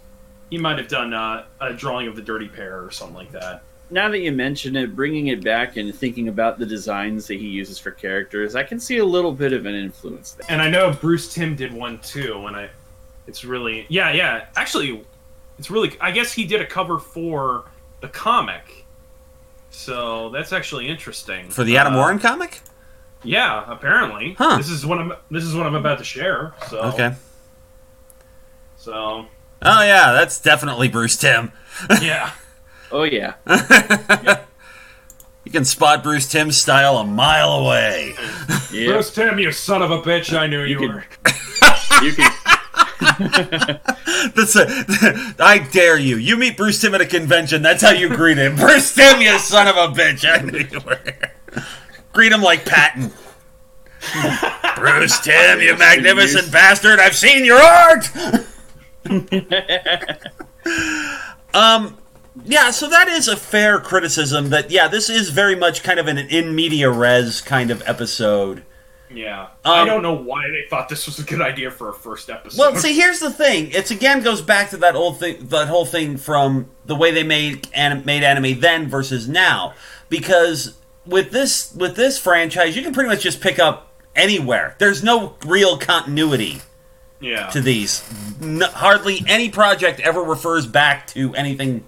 He 0.50 0.58
might 0.58 0.78
have 0.78 0.88
done 0.88 1.14
uh, 1.14 1.44
a 1.60 1.74
drawing 1.74 2.08
of 2.08 2.16
the 2.16 2.22
Dirty 2.22 2.48
Pair 2.48 2.84
or 2.84 2.90
something 2.92 3.16
like 3.16 3.32
that. 3.34 3.64
now 3.90 4.08
that 4.10 4.20
you 4.20 4.32
mention 4.32 4.76
it, 4.78 4.96
bringing 4.96 5.28
it 5.28 5.44
back 5.44 5.76
and 5.78 5.94
thinking 5.94 6.28
about 6.30 6.58
the 6.58 6.66
designs 6.66 7.28
that 7.28 7.36
he 7.36 7.48
uses 7.48 7.78
for 7.80 7.92
characters, 7.92 8.56
I 8.56 8.64
can 8.64 8.80
see 8.80 9.00
a 9.00 9.06
little 9.06 9.34
bit 9.34 9.52
of 9.52 9.66
an 9.66 9.76
influence 9.76 10.32
there. 10.34 10.46
And 10.50 10.62
I 10.62 10.70
know 10.70 10.94
Bruce 10.94 11.34
Timm 11.34 11.56
did 11.56 11.74
one 11.74 12.00
too. 12.00 12.40
When 12.40 12.56
I, 12.56 12.70
it's 13.28 13.44
really 13.44 13.86
yeah, 13.90 14.12
yeah. 14.14 14.46
Actually, 14.56 15.04
it's 15.60 15.70
really. 15.70 15.98
I 16.00 16.12
guess 16.12 16.32
he 16.32 16.46
did 16.46 16.62
a 16.62 16.66
cover 16.66 16.98
for 17.00 17.66
the 18.00 18.08
comic. 18.08 18.86
So 19.70 20.30
that's 20.30 20.54
actually 20.54 20.88
interesting 20.88 21.50
For 21.50 21.64
the 21.64 21.78
Adam 21.78 21.94
Uh, 21.94 21.98
Warren 21.98 22.20
comic? 22.20 22.62
Yeah, 23.24 23.64
apparently. 23.72 24.34
Huh. 24.38 24.58
This 24.58 24.70
is 24.70 24.86
what 24.86 25.00
I'm. 25.00 25.14
This 25.32 25.44
is 25.44 25.56
what 25.56 25.66
I'm 25.66 25.76
about 25.76 25.98
to 25.98 26.04
share. 26.04 26.54
So 26.70 26.80
Okay. 26.82 27.16
So 28.78 29.26
Oh 29.62 29.84
yeah, 29.84 30.14
that's 30.14 30.40
definitely 30.40 30.88
Bruce 30.88 31.18
Timm. 31.18 31.52
yeah. 32.02 32.32
Oh 32.92 33.04
yeah, 33.04 33.34
You 35.44 35.52
can 35.52 35.66
spot 35.66 36.04
Bruce 36.04 36.28
Timm's 36.30 36.56
style 36.58 36.98
a 36.98 37.04
mile 37.06 37.52
away. 37.52 38.16
yeah. 38.72 38.88
Bruce 38.92 39.14
Timm, 39.14 39.40
you 39.40 39.52
son 39.52 39.82
of 39.82 39.92
a 39.92 40.02
bitch! 40.02 40.38
I 40.38 40.48
knew 40.48 40.62
you, 40.64 40.80
You 40.82 40.88
were. 40.88 41.06
you 42.02 42.14
can. 42.14 42.32
That's 44.36 44.56
a, 44.56 45.36
I 45.40 45.68
dare 45.72 45.98
you. 45.98 46.18
You 46.18 46.38
meet 46.38 46.56
Bruce 46.56 46.80
Timm 46.80 46.96
at 46.96 47.02
a 47.02 47.06
convention. 47.06 47.62
That's 47.62 47.82
how 47.82 47.92
you 47.92 48.10
greet 48.10 48.38
him. 48.38 48.56
Bruce 48.56 48.94
Timm, 48.94 49.22
you 49.22 49.38
son 49.40 49.68
of 49.68 49.76
a 49.76 49.88
bitch. 49.94 50.24
I 50.26 50.42
knew 50.44 50.60
you 50.60 50.80
were. 50.86 51.00
Greet 52.18 52.32
him 52.32 52.42
like 52.42 52.66
Patton. 52.66 53.12
Bruce 54.76 55.20
Timm, 55.20 55.62
you 55.62 55.78
magnificent 55.78 56.52
bastard. 56.52 57.00
I've 57.00 57.16
seen 57.16 57.46
your 57.46 57.60
art. 57.62 58.10
um, 61.54 61.96
yeah, 62.44 62.72
so 62.72 62.90
that 62.90 63.08
is 63.08 63.28
a 63.28 63.38
fair 63.38 63.80
criticism 63.80 64.50
that, 64.50 64.72
yeah, 64.72 64.88
this 64.88 65.12
is 65.12 65.30
very 65.30 65.56
much 65.56 65.84
kind 65.84 66.00
of 66.00 66.08
an 66.08 66.18
in 66.18 66.56
media 66.56 66.90
res 66.90 67.40
kind 67.40 67.70
of 67.70 67.84
episode. 67.86 68.64
Yeah, 69.12 69.50
I 69.64 69.82
Um, 69.82 69.88
don't 69.88 70.02
know 70.02 70.16
why 70.16 70.50
they 70.50 70.64
thought 70.72 70.90
this 70.90 71.06
was 71.06 71.20
a 71.20 71.24
good 71.24 71.44
idea 71.44 71.70
for 71.70 71.90
a 71.90 71.94
first 71.94 72.32
episode. 72.32 72.58
Well, 72.60 72.76
see, 72.78 72.96
here's 72.96 73.20
the 73.20 73.30
thing. 73.30 73.70
It's 73.74 73.92
again 73.92 74.24
goes 74.24 74.42
back 74.42 74.72
to 74.72 74.78
that 74.78 74.96
old 74.96 75.20
thing, 75.20 75.50
that 75.50 75.68
whole 75.68 75.86
thing 75.86 76.18
from 76.18 76.68
the 76.88 76.96
way 76.96 77.12
they 77.12 77.22
made 77.22 77.68
anim- 77.76 78.06
made 78.06 78.24
anime 78.24 78.60
then 78.60 78.90
versus 78.90 79.30
now. 79.30 79.76
Because 80.10 80.74
with 81.08 81.32
this 81.32 81.74
with 81.76 81.96
this 81.96 82.20
franchise, 82.20 82.76
you 82.76 82.84
can 82.84 82.94
pretty 82.94 83.10
much 83.10 83.22
just 83.22 83.42
pick 83.42 83.60
up 83.60 83.92
anywhere. 84.16 84.76
There's 84.80 85.04
no 85.04 85.36
real 85.46 85.78
continuity 85.78 86.62
yeah, 87.20 87.48
to 87.50 87.62
these. 87.62 88.04
N- 88.42 88.62
hardly 88.62 89.24
any 89.28 89.50
project 89.50 90.00
ever 90.00 90.22
refers 90.22 90.66
back 90.68 91.08
to 91.08 91.34
anything 91.36 91.84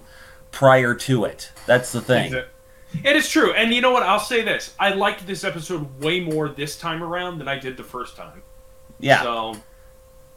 prior 0.50 0.94
to 0.94 1.24
it. 1.24 1.50
That's 1.66 1.92
the 1.92 2.00
thing. 2.00 2.34
It 3.04 3.14
is 3.16 3.28
true, 3.28 3.52
and 3.52 3.72
you 3.72 3.80
know 3.80 3.92
what? 3.92 4.02
I'll 4.02 4.18
say 4.18 4.42
this: 4.42 4.74
I 4.78 4.90
liked 4.94 5.26
this 5.26 5.44
episode 5.44 6.00
way 6.02 6.20
more 6.20 6.48
this 6.48 6.76
time 6.76 7.02
around 7.02 7.38
than 7.38 7.46
I 7.48 7.58
did 7.58 7.76
the 7.76 7.84
first 7.84 8.16
time. 8.16 8.42
Yeah. 8.98 9.22
So, 9.22 9.56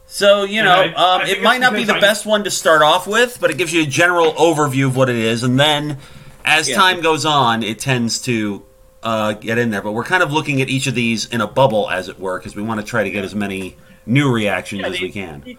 So 0.05 0.43
you 0.43 0.61
know, 0.63 0.81
I- 0.81 0.87
um, 0.89 1.21
I 1.21 1.29
it 1.29 1.41
might 1.41 1.59
not 1.61 1.73
be 1.73 1.83
the 1.83 1.95
I- 1.95 1.99
best 1.99 2.25
one 2.25 2.43
to 2.43 2.51
start 2.51 2.81
off 2.83 3.07
with, 3.07 3.39
but 3.41 3.49
it 3.49 3.57
gives 3.57 3.73
you 3.73 3.81
a 3.83 3.85
general 3.87 4.33
overview 4.33 4.85
of 4.85 4.95
what 4.95 5.09
it 5.09 5.15
is, 5.15 5.41
and 5.43 5.59
then 5.59 5.97
as 6.45 6.69
Yeah. 6.69 6.75
time 6.75 7.01
goes 7.01 7.25
on, 7.25 7.63
it 7.63 7.79
tends 7.79 8.21
to 8.23 8.63
uh, 9.03 9.33
get 9.33 9.57
in 9.57 9.69
there. 9.69 9.81
But 9.81 9.91
we're 9.91 10.03
kind 10.03 10.23
of 10.23 10.31
looking 10.31 10.61
at 10.61 10.69
each 10.69 10.87
of 10.87 10.95
these 10.95 11.25
in 11.27 11.41
a 11.41 11.47
bubble, 11.47 11.89
as 11.89 12.09
it 12.09 12.19
were, 12.19 12.39
because 12.39 12.55
we 12.55 12.61
want 12.63 12.79
to 12.79 12.85
try 12.85 13.03
to 13.03 13.09
get 13.11 13.23
as 13.23 13.35
many 13.35 13.77
new 14.05 14.31
reactions 14.31 14.81
Yeah, 14.81 14.87
as 14.87 14.93
the- 14.97 15.01
we 15.03 15.11
can. 15.11 15.57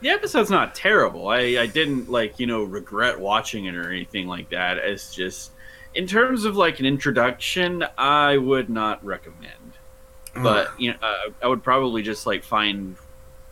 The 0.00 0.08
episode's 0.08 0.50
not 0.50 0.74
terrible. 0.74 1.28
I, 1.28 1.38
I 1.60 1.66
didn't 1.66 2.10
like 2.10 2.40
you 2.40 2.46
know 2.48 2.64
regret 2.64 3.20
watching 3.20 3.66
it 3.66 3.76
or 3.76 3.88
anything 3.92 4.26
like 4.26 4.50
that. 4.50 4.78
It's 4.78 5.14
just 5.14 5.52
in 5.94 6.08
terms 6.08 6.44
of 6.44 6.56
like 6.56 6.80
an 6.80 6.86
introduction, 6.86 7.84
I 7.96 8.36
would 8.36 8.68
not 8.68 9.04
recommend. 9.04 9.52
But 10.34 10.70
you 10.80 10.90
know, 10.92 10.96
uh, 11.02 11.30
I 11.42 11.46
would 11.46 11.62
probably 11.62 12.02
just 12.02 12.26
like 12.26 12.42
find 12.42 12.96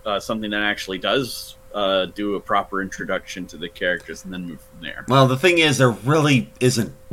uh, 0.05 0.19
something 0.19 0.51
that 0.51 0.63
actually 0.63 0.99
does 0.99 1.55
uh, 1.73 2.07
do 2.07 2.35
a 2.35 2.41
proper 2.41 2.83
introduction 2.83 3.47
to 3.47 3.57
the 3.57 3.69
characters 3.69 4.25
and 4.25 4.33
then 4.33 4.47
move 4.47 4.61
from 4.61 4.81
there. 4.83 5.05
Well, 5.07 5.29
the 5.29 5.37
thing 5.37 5.59
is, 5.59 5.79
there 5.79 5.91
really 5.91 6.51
isn't. 6.59 6.93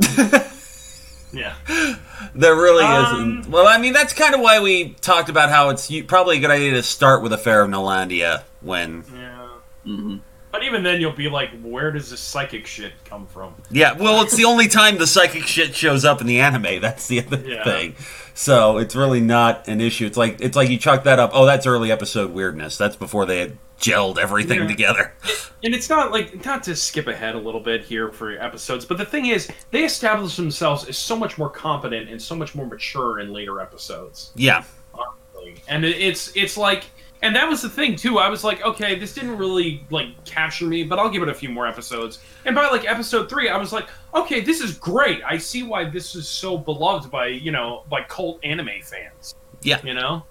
yeah, 1.32 1.54
There 2.34 2.54
really 2.56 2.84
Um, 2.84 3.38
isn't. 3.40 3.50
Well, 3.52 3.66
I 3.68 3.78
mean, 3.78 3.92
that's 3.92 4.12
kind 4.12 4.34
of 4.34 4.40
why 4.40 4.60
we 4.60 4.90
talked 5.00 5.28
about 5.28 5.50
how 5.50 5.68
it's 5.70 5.90
probably 6.06 6.38
a 6.38 6.40
good 6.40 6.50
idea 6.50 6.72
to 6.72 6.82
start 6.82 7.22
with 7.22 7.32
Affair 7.32 7.62
of 7.62 7.70
Nolandia 7.70 8.42
when. 8.60 9.04
yeah. 9.14 9.48
hmm 9.84 10.16
But 10.50 10.62
even 10.64 10.82
then, 10.82 11.00
you'll 11.00 11.12
be 11.12 11.28
like, 11.28 11.50
"Where 11.62 11.90
does 11.92 12.10
this 12.10 12.20
psychic 12.20 12.66
shit 12.66 12.92
come 13.04 13.26
from?" 13.26 13.54
Yeah, 13.70 13.92
well, 13.92 14.22
it's 14.22 14.34
the 14.36 14.46
only 14.46 14.66
time 14.68 14.96
the 14.98 15.06
psychic 15.06 15.46
shit 15.46 15.74
shows 15.74 16.04
up 16.04 16.20
in 16.22 16.26
the 16.26 16.40
anime. 16.40 16.80
That's 16.80 17.06
the 17.06 17.20
other 17.24 17.42
Yeah. 17.46 17.62
thing. 17.64 17.94
So 18.38 18.78
it's 18.78 18.94
really 18.94 19.20
not 19.20 19.66
an 19.66 19.80
issue. 19.80 20.06
It's 20.06 20.16
like 20.16 20.40
it's 20.40 20.54
like 20.54 20.70
you 20.70 20.78
chalk 20.78 21.02
that 21.02 21.18
up. 21.18 21.32
Oh, 21.34 21.44
that's 21.44 21.66
early 21.66 21.90
episode 21.90 22.30
weirdness. 22.30 22.78
That's 22.78 22.94
before 22.94 23.26
they 23.26 23.40
had 23.40 23.58
gelled 23.80 24.16
everything 24.16 24.60
Yeah. 24.60 24.68
together. 24.68 25.12
And 25.64 25.74
it's 25.74 25.90
not 25.90 26.12
like 26.12 26.44
not 26.44 26.62
to 26.62 26.76
skip 26.76 27.08
ahead 27.08 27.34
a 27.34 27.38
little 27.38 27.58
bit 27.60 27.82
here 27.82 28.12
for 28.12 28.30
episodes, 28.30 28.84
but 28.84 28.96
the 28.96 29.04
thing 29.04 29.26
is, 29.26 29.48
they 29.72 29.82
establish 29.82 30.36
themselves 30.36 30.84
as 30.88 30.96
so 30.96 31.16
much 31.16 31.36
more 31.36 31.50
competent 31.50 32.08
and 32.08 32.22
so 32.22 32.36
much 32.36 32.54
more 32.54 32.64
mature 32.64 33.18
in 33.18 33.32
later 33.32 33.60
episodes. 33.60 34.30
Yeah, 34.36 34.62
honestly. 34.94 35.56
And 35.66 35.84
it's 35.84 36.30
it's 36.36 36.56
like, 36.56 36.84
and 37.22 37.34
that 37.34 37.48
was 37.48 37.62
the 37.62 37.68
thing 37.68 37.96
too. 37.96 38.18
I 38.18 38.28
was 38.28 38.44
like, 38.44 38.64
okay, 38.64 38.98
this 38.98 39.14
didn't 39.14 39.36
really 39.38 39.84
like 39.90 40.24
capture 40.24 40.66
me, 40.66 40.84
but 40.84 40.98
I'll 40.98 41.10
give 41.10 41.22
it 41.22 41.28
a 41.28 41.34
few 41.34 41.48
more 41.48 41.66
episodes. 41.66 42.20
And 42.44 42.54
by 42.54 42.68
like 42.68 42.84
episode 42.88 43.28
three, 43.28 43.48
I 43.48 43.56
was 43.56 43.72
like, 43.72 43.88
okay, 44.14 44.40
this 44.40 44.60
is 44.60 44.76
great. 44.78 45.20
I 45.24 45.38
see 45.38 45.62
why 45.62 45.84
this 45.88 46.14
is 46.14 46.28
so 46.28 46.56
beloved 46.56 47.10
by 47.10 47.26
you 47.26 47.52
know 47.52 47.84
by 47.88 48.02
cult 48.02 48.38
anime 48.44 48.70
fans. 48.82 49.34
Yeah. 49.62 49.80
you 49.82 49.94
know, 49.94 50.24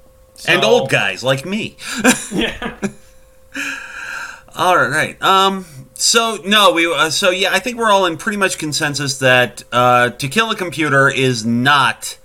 and 0.48 0.64
old 0.64 0.90
guys 0.90 1.24
like 1.24 1.46
me. 1.46 1.78
Yeah. 2.34 2.78
All 4.56 4.78
right. 4.78 5.22
Um. 5.22 5.66
So 5.94 6.40
no, 6.46 6.72
we. 6.72 6.92
Uh, 6.92 7.10
so 7.10 7.30
yeah, 7.30 7.50
I 7.52 7.60
think 7.60 7.78
we're 7.78 7.92
all 7.92 8.06
in 8.06 8.18
pretty 8.18 8.38
much 8.38 8.58
consensus 8.58 9.20
that 9.20 9.64
uh, 9.72 10.10
"To 10.12 10.28
Kill 10.28 10.50
a 10.50 10.56
Computer" 10.56 11.10
is 11.10 11.46
not 11.46 12.18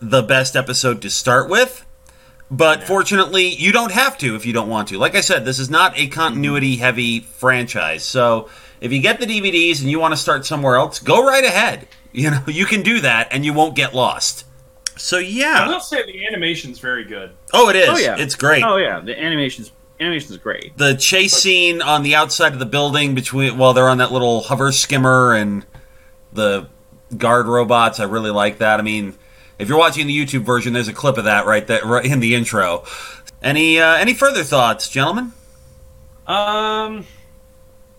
the 0.00 0.22
best 0.22 0.54
episode 0.56 1.02
to 1.02 1.10
start 1.10 1.48
with. 1.48 1.84
But 2.52 2.84
fortunately, 2.84 3.48
you 3.48 3.72
don't 3.72 3.92
have 3.92 4.18
to 4.18 4.36
if 4.36 4.44
you 4.44 4.52
don't 4.52 4.68
want 4.68 4.88
to. 4.88 4.98
Like 4.98 5.14
I 5.14 5.22
said, 5.22 5.46
this 5.46 5.58
is 5.58 5.70
not 5.70 5.98
a 5.98 6.06
continuity-heavy 6.06 7.20
franchise. 7.20 8.04
So 8.04 8.50
if 8.78 8.92
you 8.92 9.00
get 9.00 9.18
the 9.18 9.26
DVDs 9.26 9.80
and 9.80 9.90
you 9.90 9.98
want 9.98 10.12
to 10.12 10.18
start 10.18 10.44
somewhere 10.44 10.76
else, 10.76 10.98
go 10.98 11.26
right 11.26 11.44
ahead. 11.44 11.88
You 12.14 12.30
know, 12.30 12.42
you 12.46 12.66
can 12.66 12.82
do 12.82 13.00
that, 13.00 13.28
and 13.30 13.42
you 13.42 13.54
won't 13.54 13.74
get 13.74 13.94
lost. 13.94 14.44
So 14.98 15.16
yeah, 15.16 15.64
I 15.64 15.68
will 15.68 15.80
say 15.80 16.04
the 16.04 16.26
animation's 16.26 16.78
very 16.78 17.04
good. 17.04 17.30
Oh, 17.54 17.70
it 17.70 17.76
is. 17.76 17.88
Oh 17.88 17.96
yeah, 17.96 18.18
It's 18.18 18.34
great. 18.34 18.62
Oh 18.62 18.76
yeah, 18.76 19.00
the 19.00 19.18
animation's 19.18 19.72
animation's 19.98 20.36
great. 20.36 20.76
the 20.76 20.94
chase 20.94 21.32
scene 21.32 21.80
on 21.80 22.02
the 22.02 22.14
outside 22.14 22.52
of 22.52 22.58
the 22.58 22.66
building 22.66 23.14
between 23.14 23.56
while 23.56 23.72
they're 23.72 23.88
on 23.88 23.96
that 23.96 24.12
little 24.12 24.42
hover 24.42 24.72
skimmer 24.72 25.32
and 25.32 25.64
the 26.34 26.68
guard 27.16 27.46
robots 27.46 27.98
i 28.00 28.04
really 28.04 28.30
like 28.30 28.58
that 28.58 28.78
i 28.78 28.82
mean 28.82 29.14
if 29.62 29.68
you're 29.68 29.78
watching 29.78 30.06
the 30.06 30.16
youtube 30.16 30.42
version 30.42 30.72
there's 30.72 30.88
a 30.88 30.92
clip 30.92 31.16
of 31.16 31.24
that 31.24 31.46
right 31.46 31.66
that 31.68 31.84
right 31.84 32.04
in 32.04 32.20
the 32.20 32.34
intro 32.34 32.84
any 33.42 33.80
uh, 33.80 33.94
any 33.94 34.12
further 34.14 34.44
thoughts 34.44 34.88
gentlemen 34.88 35.32
Um, 36.26 37.04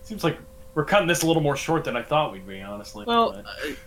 seems 0.02 0.24
like 0.24 0.38
we're 0.74 0.84
cutting 0.84 1.06
this 1.06 1.22
a 1.22 1.26
little 1.26 1.42
more 1.42 1.56
short 1.56 1.84
than 1.84 1.96
I 1.96 2.02
thought 2.02 2.32
we'd 2.32 2.46
be, 2.46 2.60
honestly. 2.60 3.04
Well, 3.06 3.42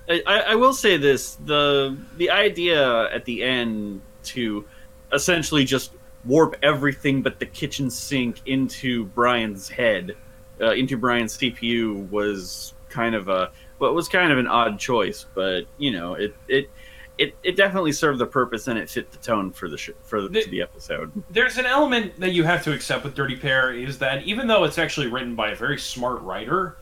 I, 0.07 0.23
I, 0.25 0.39
I 0.39 0.55
will 0.55 0.73
say 0.73 0.97
this: 0.97 1.35
the 1.45 1.97
the 2.17 2.29
idea 2.29 3.13
at 3.13 3.25
the 3.25 3.43
end 3.43 4.01
to 4.25 4.65
essentially 5.11 5.65
just 5.65 5.91
warp 6.25 6.55
everything 6.63 7.21
but 7.21 7.39
the 7.39 7.45
kitchen 7.45 7.89
sink 7.89 8.41
into 8.45 9.05
Brian's 9.05 9.67
head, 9.69 10.15
uh, 10.61 10.71
into 10.73 10.97
Brian's 10.97 11.37
CPU, 11.37 12.09
was 12.09 12.73
kind 12.89 13.15
of 13.15 13.27
a 13.27 13.51
well, 13.79 13.91
it 13.91 13.93
was 13.93 14.07
kind 14.07 14.31
of 14.31 14.37
an 14.37 14.47
odd 14.47 14.79
choice, 14.79 15.25
but 15.33 15.65
you 15.77 15.91
know, 15.91 16.13
it 16.13 16.35
it. 16.47 16.69
It, 17.17 17.35
it 17.43 17.55
definitely 17.55 17.93
served 17.93 18.19
the 18.19 18.27
purpose 18.27 18.67
and 18.67 18.77
it 18.77 18.89
fit 18.89 19.09
the 19.11 19.17
tone 19.17 19.51
for 19.51 19.67
the 19.67 19.77
sh- 19.77 19.89
for 20.03 20.21
the, 20.21 20.29
The- 20.29 20.45
the 20.47 20.61
episode. 20.61 21.11
there's 21.31 21.57
an 21.57 21.65
element 21.65 22.19
that 22.19 22.31
you 22.33 22.43
have 22.43 22.63
to 22.65 22.73
accept 22.73 23.03
with 23.03 23.15
Dirty 23.15 23.35
Pair 23.35 23.73
is 23.73 23.97
that 23.99 24.23
even 24.23 24.45
though 24.47 24.63
it's 24.65 24.77
actually 24.77 25.07
written 25.07 25.33
by 25.35 25.49
a 25.49 25.55
very 25.55 25.79
smart 25.79 26.21
writer, 26.21 26.77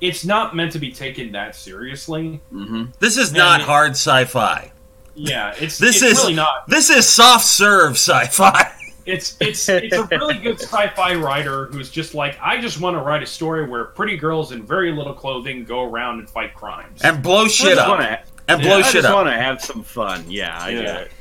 it's 0.00 0.24
not 0.26 0.54
meant 0.54 0.72
to 0.72 0.78
be 0.78 0.92
taken 0.92 1.32
that 1.32 1.56
seriously. 1.56 2.40
hmm 2.50 2.84
this 2.98 3.16
is 3.16 3.32
Yeah, 3.32 3.38
not 3.38 3.54
I 3.54 3.58
mean- 3.58 3.66
hard 3.66 3.90
sci-fi 3.92 4.72
Yeah, 5.14 5.54
it's 5.58 5.78
this 5.78 6.02
it's 6.02 6.12
is 6.12 6.18
really 6.18 6.34
not. 6.34 6.66
this 6.68 6.90
is 6.90 7.08
soft 7.08 7.46
serve 7.46 7.92
sci-fi 7.92 8.72
It's 9.06 9.38
it's 9.40 9.66
it's 9.70 9.96
a 9.96 10.04
really 10.08 10.34
good 10.36 10.60
sci-fi 10.60 11.14
writer 11.14 11.64
who's 11.72 11.90
just 11.90 12.12
like 12.14 12.36
I 12.42 12.60
just 12.60 12.78
want 12.78 12.94
to 12.94 13.00
write 13.00 13.22
a 13.22 13.26
story 13.26 13.66
where 13.66 13.86
pretty 13.86 14.18
girls 14.18 14.52
in 14.52 14.66
very 14.66 14.92
little 14.92 15.14
clothing 15.14 15.64
go 15.64 15.84
around 15.84 16.18
and 16.18 16.28
fight 16.28 16.52
crimes. 16.52 17.00
and 17.02 17.22
blow 17.22 17.48
shit 17.48 17.78
up 17.78 17.88
wanna- 17.88 18.20
and 18.48 18.60
blow 18.60 18.70
yeah, 18.70 18.76
blow 18.76 18.88
I 18.88 18.90
shit 18.90 19.02
just 19.02 19.14
want 19.14 19.28
to 19.28 19.32
have 19.36 19.60
some 19.62 19.82
fun. 19.82 20.24
Yeah, 20.28 20.56
I 20.58 20.70
Yeah. 20.70 20.82
get 20.82 21.00
it. 21.02 21.12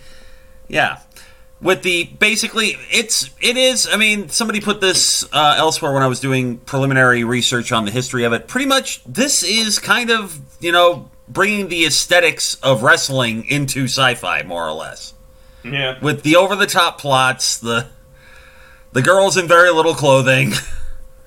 Yeah. 0.70 0.98
With 1.60 1.82
the 1.82 2.04
basically, 2.20 2.78
it's 2.92 3.30
it 3.42 3.58
is. 3.58 3.88
I 3.92 3.98
mean, 3.98 4.30
somebody 4.30 4.62
put 4.62 4.80
this 4.80 5.24
uh, 5.34 5.56
elsewhere 5.58 5.92
when 5.92 6.04
I 6.04 6.08
was 6.08 6.20
doing 6.20 6.58
preliminary 6.60 7.24
research 7.24 7.72
on 7.72 7.84
the 7.86 7.90
history 7.92 8.24
of 8.26 8.34
it. 8.34 8.48
Pretty 8.48 8.68
much, 8.68 9.04
this 9.06 9.42
is 9.44 9.80
kind 9.80 10.12
of 10.12 10.40
you 10.60 10.72
know 10.72 11.10
bringing 11.28 11.68
the 11.68 11.86
aesthetics 11.86 12.56
of 12.62 12.84
wrestling 12.84 13.46
into 13.48 13.86
sci-fi, 13.86 14.44
more 14.44 14.68
or 14.68 14.72
less, 14.74 15.13
yeah, 15.63 15.98
with 16.00 16.22
the 16.22 16.36
over-the-top 16.36 17.00
plots, 17.02 17.58
the 17.58 17.88
the 18.94 19.02
girls 19.02 19.36
in 19.36 19.48
very 19.48 19.72
little 19.72 19.96
clothing, 19.96 20.54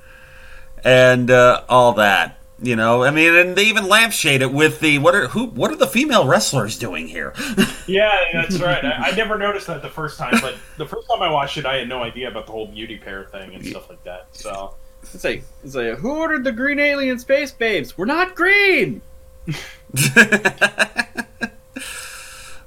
and 0.84 1.30
uh, 1.30 1.62
all 1.68 1.92
that. 1.94 2.38
You 2.62 2.76
know, 2.76 3.04
I 3.04 3.10
mean, 3.10 3.34
and 3.34 3.56
they 3.56 3.64
even 3.64 3.88
lampshade 3.88 4.42
it 4.42 4.52
with 4.52 4.80
the 4.80 4.98
what 4.98 5.14
are 5.14 5.28
who 5.28 5.46
what 5.46 5.70
are 5.70 5.76
the 5.76 5.86
female 5.86 6.26
wrestlers 6.26 6.78
doing 6.78 7.08
here? 7.08 7.32
yeah, 7.86 8.12
that's 8.34 8.58
right. 8.60 8.84
I, 8.84 9.10
I 9.10 9.10
never 9.12 9.38
noticed 9.38 9.66
that 9.68 9.80
the 9.80 9.88
first 9.88 10.18
time, 10.18 10.38
but 10.42 10.56
the 10.76 10.84
first 10.84 11.08
time 11.08 11.22
I 11.22 11.30
watched 11.30 11.56
it, 11.56 11.64
I 11.64 11.76
had 11.76 11.88
no 11.88 12.02
idea 12.02 12.28
about 12.28 12.44
the 12.44 12.52
whole 12.52 12.66
beauty 12.66 12.98
pair 12.98 13.24
thing 13.24 13.54
and 13.54 13.64
stuff 13.66 13.88
like 13.88 14.04
that. 14.04 14.26
So 14.32 14.74
It's 15.02 15.24
like, 15.24 15.42
it's 15.64 15.74
like, 15.74 15.98
who 15.98 16.10
ordered 16.10 16.44
the 16.44 16.52
green 16.52 16.78
alien 16.78 17.18
space 17.18 17.50
babes? 17.50 17.96
We're 17.96 18.04
not 18.04 18.34
green. 18.34 19.00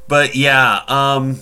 but 0.08 0.36
yeah, 0.36 0.82
um, 0.88 1.39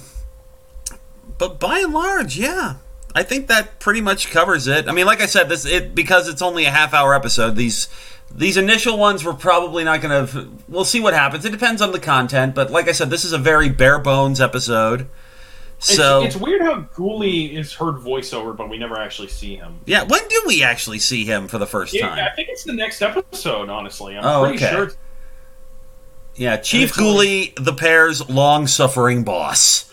but 1.37 1.59
by 1.59 1.79
and 1.79 1.93
large, 1.93 2.37
yeah, 2.37 2.75
I 3.15 3.23
think 3.23 3.47
that 3.47 3.79
pretty 3.79 4.01
much 4.01 4.29
covers 4.29 4.67
it. 4.67 4.87
I 4.87 4.91
mean, 4.91 5.05
like 5.05 5.21
I 5.21 5.25
said, 5.25 5.49
this 5.49 5.65
it 5.65 5.95
because 5.95 6.27
it's 6.27 6.41
only 6.41 6.65
a 6.65 6.71
half 6.71 6.93
hour 6.93 7.15
episode. 7.15 7.55
These 7.55 7.87
these 8.35 8.57
initial 8.57 8.97
ones 8.97 9.23
we're 9.25 9.33
probably 9.33 9.83
not 9.83 10.01
going 10.01 10.27
to. 10.27 10.47
We'll 10.67 10.85
see 10.85 10.99
what 10.99 11.13
happens. 11.13 11.45
It 11.45 11.51
depends 11.51 11.81
on 11.81 11.91
the 11.91 11.99
content, 11.99 12.55
but 12.55 12.71
like 12.71 12.87
I 12.87 12.91
said, 12.93 13.09
this 13.09 13.25
is 13.25 13.33
a 13.33 13.37
very 13.37 13.69
bare 13.69 13.99
bones 13.99 14.39
episode. 14.41 15.07
So 15.79 16.21
it's, 16.23 16.35
it's 16.35 16.43
weird 16.43 16.61
how 16.61 16.81
Gooley 16.93 17.55
is 17.55 17.73
heard 17.73 17.95
voiceover, 17.95 18.55
but 18.55 18.69
we 18.69 18.77
never 18.77 18.99
actually 18.99 19.29
see 19.29 19.55
him. 19.55 19.79
yeah, 19.87 20.03
when 20.03 20.27
do 20.27 20.43
we 20.45 20.61
actually 20.63 20.99
see 20.99 21.25
him 21.25 21.47
for 21.47 21.57
the 21.57 21.65
first 21.65 21.93
Yeah, 21.93 22.09
time? 22.09 22.19
I 22.31 22.35
think 22.35 22.49
it's 22.49 22.63
the 22.63 22.73
next 22.73 23.01
episode. 23.01 23.67
Honestly, 23.69 24.15
I'm 24.15 24.23
Oh, 24.23 24.43
pretty 24.43 24.63
okay. 24.63 24.73
sure. 24.75 24.83
It's, 24.83 24.97
Yeah, 26.35 26.57
Chief 26.57 26.89
it's 26.89 26.97
Gooley, 26.97 27.53
the 27.57 27.73
pair's 27.73 28.29
long 28.29 28.67
suffering 28.67 29.23
boss. 29.23 29.91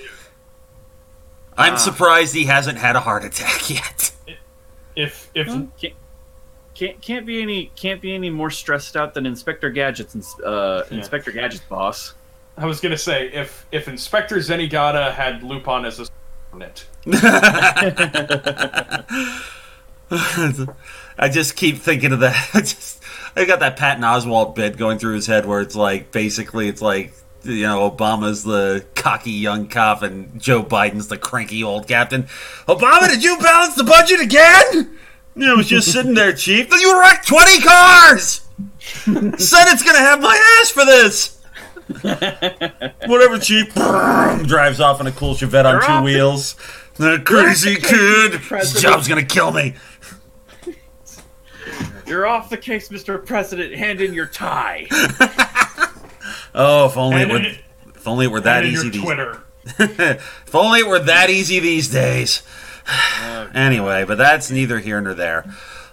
I'm 1.57 1.74
Ah. 1.74 1.77
surprised 1.79 2.35
he 2.35 2.44
hasn't 2.44 2.77
had 2.79 2.94
a 2.94 3.01
heart 3.01 3.24
attack 3.24 3.70
yet. 3.70 4.12
If 4.94 5.31
if 5.35 5.46
Can't, 5.46 5.70
can't 6.79 7.01
can't 7.01 7.27
be 7.27 7.43
any 7.43 7.73
can't 7.75 8.01
be 8.01 8.14
any 8.14 8.31
more 8.31 8.51
stressed 8.51 8.97
out 8.97 9.12
than 9.14 9.27
Inspector 9.27 9.69
Gadget's 9.71 10.14
ins- 10.14 10.38
uh, 10.41 10.85
Yeah. 10.91 10.99
Inspector 10.99 11.31
Gadget's 11.33 11.64
boss. 11.64 12.14
I 12.57 12.67
was 12.67 12.81
gonna 12.81 12.97
say 12.99 13.29
if 13.33 13.67
if 13.73 13.88
Inspector 13.88 14.37
Zenigata 14.37 15.12
had 15.12 15.43
Lupin 15.43 15.85
as 15.85 15.99
a 15.99 16.07
subordinate, 16.07 16.87
I 20.11 21.29
just 21.31 21.57
keep 21.57 21.79
thinking 21.79 22.12
of 22.12 22.21
that. 22.21 22.51
I 22.55 22.61
just 22.61 23.03
I 23.37 23.45
got 23.45 23.61
that 23.61 23.77
Patton 23.77 24.03
Oswalt 24.05 24.55
bit 24.55 24.77
going 24.77 24.99
through 24.99 25.14
his 25.17 25.27
head 25.27 25.47
where 25.47 25.61
it's 25.61 25.77
like 25.77 26.12
basically 26.12 26.69
it's 26.69 26.83
like 26.83 27.12
you 27.43 27.62
know 27.62 27.91
Obama's 27.91 28.43
the 28.45 28.85
cocky 28.95 29.33
young 29.33 29.69
cop 29.69 30.03
and 30.03 30.41
Joe 30.41 30.62
Biden's 30.62 31.09
the 31.09 31.19
cranky 31.19 31.62
old 31.62 31.87
captain. 31.88 32.25
Obama, 32.67 33.09
did 33.09 33.23
you 33.23 33.37
balance 33.38 33.75
the 33.75 33.85
budget 33.85 34.21
again? 34.21 34.97
Yeah, 35.38 35.53
I 35.53 35.55
was 35.55 35.68
just 35.68 35.92
sitting 35.92 36.14
there, 36.14 36.33
Chief. 36.33 36.68
You 36.72 37.01
wrecked 37.01 37.27
twenty 37.27 37.61
cars. 37.61 38.42
Senate's 39.05 39.83
gonna 39.83 39.98
have 39.98 40.20
my 40.20 40.59
ass 40.61 40.70
for 40.70 40.85
this. 40.85 41.38
Whatever, 43.07 43.38
Chief. 43.38 43.72
Drives 43.74 44.81
off 44.81 45.01
in 45.01 45.07
a 45.07 45.12
cool 45.12 45.35
Chevette 45.35 45.64
on 45.64 45.81
two 45.87 45.92
the- 45.96 46.03
wheels. 46.03 46.57
That 46.98 47.24
crazy 47.24 47.77
kid. 47.77 48.33
This 48.33 48.83
job's 48.83 49.07
gonna 49.07 49.22
kill 49.24 49.53
me. 49.53 49.74
You're 52.07 52.27
off 52.27 52.51
the 52.51 52.57
case, 52.57 52.88
Mr. 52.88 53.24
President. 53.24 53.72
Hand 53.74 54.01
in 54.01 54.12
your 54.14 54.27
tie. 54.27 54.88
Oh, 56.55 56.87
if 56.87 56.96
only 56.96 57.20
it 57.22 57.29
were, 57.29 57.37
in, 57.37 57.44
if 57.94 58.09
only 58.09 58.24
it 58.24 58.29
were 58.31 58.40
that 58.40 58.64
easy. 58.64 58.90
Twitter. 58.90 59.42
if 59.79 60.55
only 60.55 60.81
it 60.81 60.88
were 60.88 60.98
that 60.98 61.31
easy 61.31 61.61
these 61.61 61.88
days. 61.88 62.42
anyway, 63.55 64.05
but 64.05 64.18
that's 64.18 64.51
neither 64.51 64.79
here 64.79 65.01
nor 65.01 65.14
there. 65.14 65.44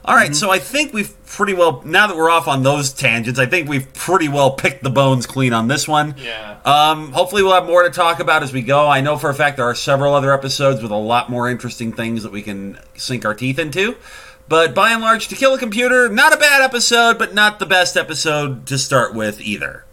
All 0.08 0.16
right, 0.16 0.36
so 0.36 0.52
I 0.52 0.60
think 0.60 0.94
we've 0.94 1.12
pretty 1.26 1.56
well 1.56 1.82
now 1.84 2.06
that 2.06 2.16
we're 2.16 2.30
off 2.30 2.48
on 2.48 2.62
those 2.62 2.94
tangents. 2.94 3.40
I 3.40 3.48
think 3.48 3.68
we've 3.68 3.92
pretty 3.96 4.30
well 4.30 4.52
picked 4.52 4.84
the 4.84 4.92
bones 4.92 5.26
clean 5.26 5.52
on 5.52 5.68
this 5.68 5.88
one. 5.88 6.14
Yeah. 6.20 6.60
Um, 6.64 7.12
hopefully, 7.12 7.42
we'll 7.42 7.56
have 7.56 7.66
more 7.66 7.82
to 7.82 7.90
talk 7.90 8.20
about 8.20 8.44
as 8.44 8.54
we 8.54 8.62
go. 8.62 8.88
I 8.88 9.02
know 9.02 9.18
for 9.18 9.32
a 9.32 9.34
fact 9.34 9.58
there 9.58 9.66
are 9.66 9.74
several 9.74 10.14
other 10.14 10.32
episodes 10.32 10.84
with 10.84 10.92
a 10.92 10.96
lot 10.98 11.32
more 11.32 11.50
interesting 11.50 11.92
things 11.92 12.22
that 12.22 12.32
we 12.32 12.44
can 12.44 12.78
sink 12.96 13.26
our 13.26 13.34
teeth 13.34 13.58
into. 13.58 13.98
But 14.48 14.76
by 14.76 14.92
and 14.92 15.02
large, 15.02 15.28
To 15.30 15.36
Kill 15.36 15.56
a 15.56 15.58
Computer, 15.58 16.08
not 16.08 16.34
a 16.34 16.38
bad 16.38 16.62
episode, 16.62 17.18
but 17.18 17.34
not 17.34 17.58
the 17.58 17.66
best 17.66 17.98
episode 17.98 18.68
to 18.68 18.78
start 18.78 19.16
with 19.16 19.42
either. 19.42 19.86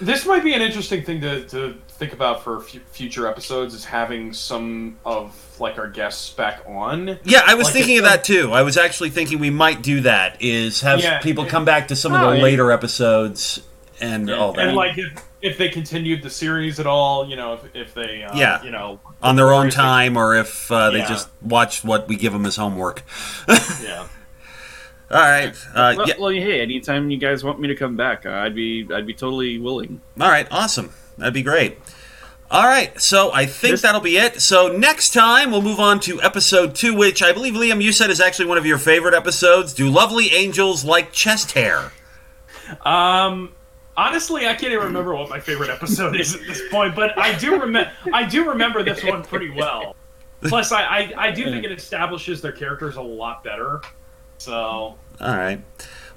This 0.00 0.26
might 0.26 0.42
be 0.42 0.54
an 0.54 0.60
interesting 0.60 1.04
thing 1.04 1.20
to, 1.20 1.44
to 1.46 1.76
think 2.02 2.12
about 2.12 2.42
for 2.42 2.58
fu- 2.60 2.80
future 2.90 3.28
episodes 3.28 3.74
is 3.74 3.84
having 3.84 4.32
some 4.32 4.98
of 5.04 5.36
like 5.60 5.78
our 5.78 5.86
guests 5.88 6.30
back 6.30 6.62
on. 6.66 7.18
Yeah, 7.22 7.42
I 7.46 7.54
was 7.54 7.66
Like 7.66 7.74
thinking 7.74 7.98
of 7.98 8.04
that 8.04 8.24
too. 8.24 8.50
I 8.52 8.62
was 8.62 8.76
actually 8.76 9.10
thinking 9.10 9.38
we 9.38 9.50
might 9.50 9.82
do 9.82 10.00
that. 10.00 10.42
Is 10.42 10.80
have 10.80 11.00
Yeah, 11.00 11.20
people 11.20 11.44
it- 11.44 11.50
come 11.50 11.64
back 11.64 11.88
to 11.88 11.96
some 11.96 12.12
of 12.12 12.20
the 12.20 12.36
yeah. 12.36 12.42
later 12.42 12.72
episodes 12.72 13.60
and 14.00 14.28
all 14.30 14.52
that 14.54 14.66
And 14.66 14.76
like 14.76 14.98
if, 14.98 15.12
if 15.42 15.58
they 15.58 15.68
continued 15.68 16.22
the 16.24 16.30
series 16.30 16.80
at 16.80 16.88
all, 16.88 17.28
you 17.28 17.36
know, 17.36 17.52
if, 17.54 17.60
if 17.76 17.94
they 17.94 18.24
uh, 18.24 18.36
Yeah. 18.36 18.60
you 18.64 18.72
know 18.72 18.98
on 19.22 19.36
their 19.36 19.52
own 19.52 19.70
time, 19.70 20.16
or 20.16 20.34
if 20.34 20.72
uh, 20.72 20.90
they 20.90 20.98
Yeah. 20.98 21.08
just 21.08 21.28
watch 21.40 21.84
what 21.84 22.08
we 22.08 22.16
give 22.16 22.32
them 22.32 22.44
as 22.46 22.56
homework. 22.56 23.04
Yeah. 23.82 24.08
All 25.12 25.18
right. 25.20 25.54
Uh, 25.74 25.94
Well, 25.96 26.08
yeah. 26.08 26.14
well, 26.18 26.30
hey, 26.30 26.62
anytime 26.62 27.10
you 27.10 27.18
guys 27.18 27.44
want 27.44 27.60
me 27.60 27.68
to 27.68 27.76
come 27.76 27.96
back, 27.96 28.24
uh, 28.26 28.30
I'd 28.30 28.54
be 28.54 28.88
I'd 28.92 29.06
be 29.06 29.14
totally 29.14 29.58
willing. 29.58 30.00
All 30.20 30.28
right. 30.28 30.48
Awesome. 30.50 30.90
That'd 31.18 31.34
be 31.34 31.42
great. 31.42 31.78
All 32.50 32.64
right. 32.64 33.00
So 33.00 33.32
I 33.32 33.46
think 33.46 33.72
This- 33.72 33.82
that'll 33.82 34.00
be 34.00 34.16
it. 34.18 34.42
So 34.42 34.68
next 34.68 35.12
time 35.14 35.50
we'll 35.50 35.62
move 35.62 35.80
on 35.80 36.00
to 36.00 36.20
episode 36.22 36.74
two, 36.74 36.94
which 36.94 37.22
I 37.22 37.32
believe 37.32 37.54
Liam 37.54 37.82
you 37.82 37.92
said 37.92 38.10
is 38.10 38.20
actually 38.20 38.46
one 38.46 38.58
of 38.58 38.66
your 38.66 38.78
favorite 38.78 39.14
episodes. 39.14 39.72
Do 39.72 39.88
lovely 39.88 40.32
angels 40.34 40.84
like 40.84 41.12
chest 41.12 41.52
hair? 41.52 41.92
Um, 42.84 43.52
honestly, 43.96 44.46
I 44.46 44.54
can't 44.54 44.72
even 44.72 44.86
remember 44.86 45.14
what 45.14 45.28
my 45.30 45.40
favorite 45.40 45.70
episode 45.70 46.18
is 46.18 46.34
at 46.34 46.40
this 46.46 46.60
point, 46.70 46.94
but 46.94 47.18
I 47.18 47.36
do 47.38 47.60
remember. 47.60 47.90
I 48.12 48.24
do 48.24 48.48
remember 48.48 48.82
this 48.82 49.02
one 49.04 49.22
pretty 49.22 49.50
well. 49.50 49.96
Plus, 50.42 50.72
I, 50.72 50.82
I 50.82 51.12
I 51.16 51.30
do 51.30 51.44
think 51.44 51.64
it 51.64 51.72
establishes 51.72 52.40
their 52.42 52.52
characters 52.52 52.96
a 52.96 53.02
lot 53.02 53.44
better. 53.44 53.80
So 54.38 54.52
All 54.52 54.96
right. 55.20 55.60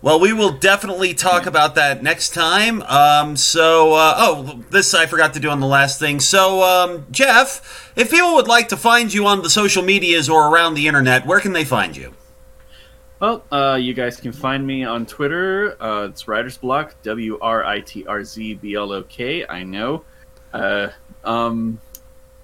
Well, 0.06 0.20
we 0.20 0.34
will 0.34 0.52
definitely 0.52 1.16
talk 1.16 1.48
about 1.48 1.74
that 1.74 2.04
next 2.04 2.36
time. 2.36 2.84
Um, 2.84 3.36
so, 3.36 3.94
uh, 3.94 4.14
oh, 4.16 4.64
this 4.70 4.94
I 4.94 5.08
forgot 5.08 5.34
to 5.34 5.40
do 5.40 5.50
on 5.50 5.60
the 5.60 5.66
last 5.66 6.00
thing. 6.00 6.20
So, 6.20 6.62
um, 6.62 7.08
Jeff, 7.10 7.92
if 7.96 8.12
people 8.12 8.36
would 8.36 8.48
like 8.48 8.68
to 8.68 8.78
find 8.78 9.12
you 9.12 9.26
on 9.26 9.42
the 9.42 9.50
social 9.50 9.82
medias 9.82 10.30
or 10.30 10.48
around 10.48 10.76
the 10.76 10.88
internet, 10.88 11.26
where 11.26 11.40
can 11.40 11.54
they 11.54 11.66
find 11.66 11.98
you? 11.98 12.14
Well, 13.20 13.46
uh, 13.52 13.80
you 13.82 13.96
guys 13.96 14.18
can 14.18 14.32
find 14.32 14.68
me 14.68 14.84
on 14.84 15.08
Twitter. 15.08 15.76
Uh, 15.82 16.10
it's 16.12 16.28
Writer's 16.28 16.60
Block, 16.60 16.94
W 17.02 17.40
R 17.42 17.66
I 17.66 17.80
T 17.80 18.06
R 18.06 18.24
Z 18.24 18.54
B 18.54 18.76
L 18.76 18.92
O 18.92 19.02
K. 19.02 19.44
I 19.48 19.64
know. 19.64 20.06
Uh, 20.54 20.90
um, 21.24 21.82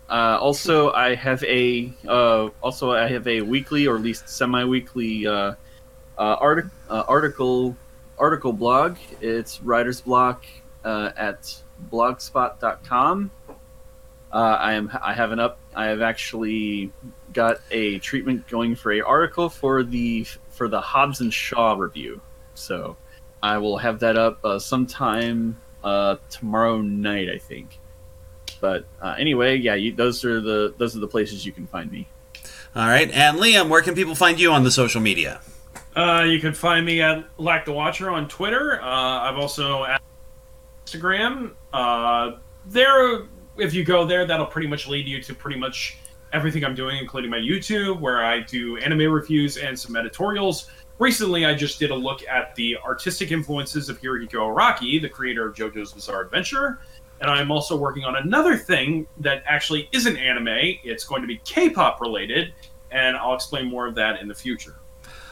uh, 0.09 0.39
also, 0.41 0.93
I 0.93 1.13
have 1.13 1.43
a 1.43 1.93
uh, 2.07 2.49
also 2.63 2.93
I 2.93 3.07
have 3.07 3.27
a 3.27 3.41
weekly 3.41 3.85
or 3.85 3.97
at 3.97 4.01
least 4.01 4.27
semi-weekly 4.27 5.27
uh, 6.21 6.23
uh, 6.23 6.37
artic- 6.39 6.65
uh, 6.89 7.03
article 7.07 7.75
article 8.19 8.53
blog. 8.53 8.97
It's 9.21 9.61
Writer's 9.63 10.01
Block 10.01 10.45
uh, 10.85 11.11
at 11.17 11.55
blogspot.com. 11.91 13.31
Uh, 14.31 14.35
I 14.35 14.73
am 14.73 14.91
I 15.01 15.13
have 15.13 15.31
an 15.31 15.39
up. 15.39 15.57
I 15.75 15.87
have 15.87 16.01
actually 16.01 16.91
got 17.33 17.57
a 17.71 17.97
treatment 17.99 18.47
going 18.47 18.75
for 18.75 18.91
a 18.91 19.01
article 19.01 19.49
for 19.49 19.83
the 19.83 20.25
for 20.49 20.67
the 20.67 20.79
Hobbs 20.79 21.21
and 21.21 21.33
Shaw 21.33 21.73
review. 21.73 22.21
So 22.53 22.97
I 23.41 23.57
will 23.57 23.79
have 23.79 23.99
that 24.01 24.15
up 24.15 24.45
uh, 24.45 24.59
sometime 24.59 25.57
uh, 25.83 26.17
tomorrow 26.29 26.81
night, 26.81 27.29
I 27.29 27.39
think. 27.39 27.79
But 28.59 28.85
uh, 29.01 29.15
anyway, 29.17 29.57
yeah, 29.57 29.73
you, 29.73 29.91
those 29.91 30.23
are 30.23 30.39
the 30.39 30.75
those 30.77 30.95
are 30.95 30.99
the 30.99 31.07
places 31.07 31.47
you 31.47 31.51
can 31.51 31.65
find 31.65 31.91
me. 31.91 32.07
All 32.75 32.87
right. 32.87 33.09
And 33.09 33.39
Liam, 33.39 33.69
where 33.69 33.81
can 33.81 33.95
people 33.95 34.13
find 34.15 34.39
you 34.39 34.51
on 34.51 34.63
the 34.63 34.71
social 34.71 35.01
media? 35.01 35.41
Uh, 35.95 36.25
you 36.27 36.39
can 36.39 36.53
find 36.53 36.85
me 36.85 37.01
at 37.01 37.27
Lack 37.37 37.65
the 37.65 37.73
Watcher 37.73 38.09
on 38.09 38.27
Twitter. 38.27 38.81
Uh, 38.81 38.85
I've 38.85 39.37
also 39.37 39.83
at 39.83 40.01
Instagram. 40.85 41.51
Uh, 41.73 42.37
there, 42.65 43.23
if 43.57 43.73
you 43.73 43.83
go 43.83 44.05
there, 44.05 44.25
that'll 44.25 44.45
pretty 44.45 44.67
much 44.67 44.87
lead 44.87 45.07
you 45.07 45.21
to 45.21 45.33
pretty 45.33 45.59
much 45.59 45.97
everything 46.33 46.63
I'm 46.63 46.75
doing, 46.75 46.97
including 46.97 47.29
my 47.29 47.37
YouTube, 47.37 47.99
where 47.99 48.23
I 48.23 48.39
do 48.41 48.77
anime 48.77 49.11
reviews 49.11 49.57
and 49.57 49.77
some 49.77 49.95
editorials. 49.95 50.69
Recently, 50.99 51.45
I 51.45 51.55
just 51.55 51.79
did 51.79 51.91
a 51.91 51.95
look 51.95 52.25
at 52.27 52.55
the 52.55 52.77
artistic 52.77 53.31
influences 53.31 53.89
of 53.89 53.99
Hirohiko 53.99 54.55
Araki, 54.55 55.01
the 55.01 55.09
creator 55.09 55.47
of 55.47 55.55
JoJo's 55.55 55.93
Bizarre 55.93 56.21
Adventure. 56.21 56.79
And 57.19 57.29
I'm 57.29 57.51
also 57.51 57.75
working 57.75 58.03
on 58.03 58.15
another 58.15 58.55
thing 58.55 59.07
that 59.17 59.43
actually 59.45 59.89
isn't 59.91 60.17
anime. 60.17 60.47
It's 60.83 61.03
going 61.03 61.21
to 61.21 61.27
be 61.27 61.37
K-pop 61.43 62.01
related, 62.01 62.53
and 62.91 63.17
I'll 63.17 63.35
explain 63.35 63.67
more 63.67 63.87
of 63.87 63.95
that 63.95 64.21
in 64.21 64.27
the 64.27 64.35
future. 64.35 64.75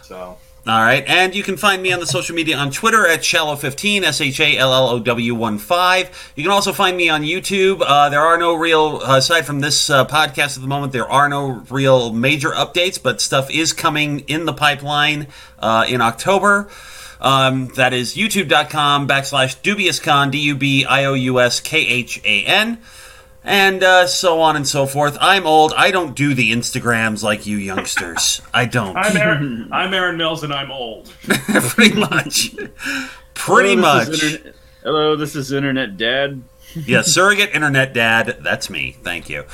So, 0.04 0.38
All 0.68 0.82
right. 0.82 1.04
And 1.08 1.34
you 1.34 1.42
can 1.42 1.58
find 1.58 1.82
me 1.82 1.94
on 1.94 2.00
the 2.00 2.06
social 2.06 2.36
media 2.36 2.58
on 2.58 2.70
Twitter 2.70 3.08
at 3.08 3.22
Shallow15, 3.22 4.04
S 4.04 4.22
H 4.22 4.40
A 4.42 4.58
L 4.58 4.74
L 4.74 4.90
O 4.90 5.00
W 5.00 5.34
1 5.34 5.58
5. 5.58 6.34
You 6.36 6.44
can 6.44 6.52
also 6.52 6.74
find 6.74 6.98
me 6.98 7.10
on 7.10 7.24
YouTube. 7.24 7.82
Uh, 7.82 8.10
there 8.10 8.22
are 8.22 8.38
no 8.38 8.56
real, 8.56 9.02
aside 9.02 9.46
from 9.46 9.62
this 9.62 9.90
uh, 9.90 10.06
podcast 10.06 10.58
at 10.58 10.62
the 10.62 10.68
moment, 10.68 10.92
there 10.92 11.10
are 11.10 11.30
no 11.30 11.64
real 11.70 12.12
major 12.12 12.50
updates, 12.50 13.02
but 13.02 13.22
stuff 13.22 13.50
is 13.50 13.72
coming 13.72 14.20
in 14.22 14.46
the 14.46 14.54
pipeline 14.54 15.28
uh, 15.60 15.86
in 15.88 16.02
October. 16.02 16.70
Um, 17.22 17.68
that 17.76 17.94
is 17.94 18.16
youtube.com 18.16 19.08
backslash 19.08 19.60
dubiouskhan, 19.62 20.32
D 20.32 20.40
U 20.40 20.56
B 20.56 20.86
I 20.86 21.06
O 21.06 21.14
U 21.14 21.40
S 21.40 21.60
K 21.62 21.80
H 21.80 22.22
A 22.24 22.46
N. 22.46 22.80
And 23.50 23.82
uh, 23.82 24.06
so 24.06 24.42
on 24.42 24.56
and 24.56 24.68
so 24.68 24.86
forth. 24.86 25.18
I'm 25.20 25.48
old. 25.48 25.74
I 25.76 25.90
don't 25.90 26.16
do 26.16 26.36
the 26.36 26.52
Instagrams 26.52 27.24
like 27.24 27.48
you 27.48 27.58
youngsters. 27.58 28.44
I 28.54 28.66
don't. 28.66 28.96
I'm 28.96 29.18
Aaron, 29.18 29.70
I'm 29.72 29.92
Aaron 29.92 30.18
Mills, 30.18 30.44
and 30.44 30.54
I'm 30.54 30.70
old. 30.72 31.12
Pretty 31.24 31.96
much. 32.00 32.56
Pretty 33.34 33.70
Hello, 33.76 33.82
much. 33.82 34.08
this 34.10 34.24
Internet- 34.36 34.56
Hello, 34.84 35.16
this 35.16 35.36
is 35.36 35.52
Internet 35.52 35.98
Dad. 35.98 36.44
yeah, 36.76 37.02
surrogate 37.02 37.50
internet 37.56 37.94
dad. 37.94 38.38
That's 38.42 38.70
me. 38.70 38.96
Thank 39.02 39.30
you. 39.30 39.46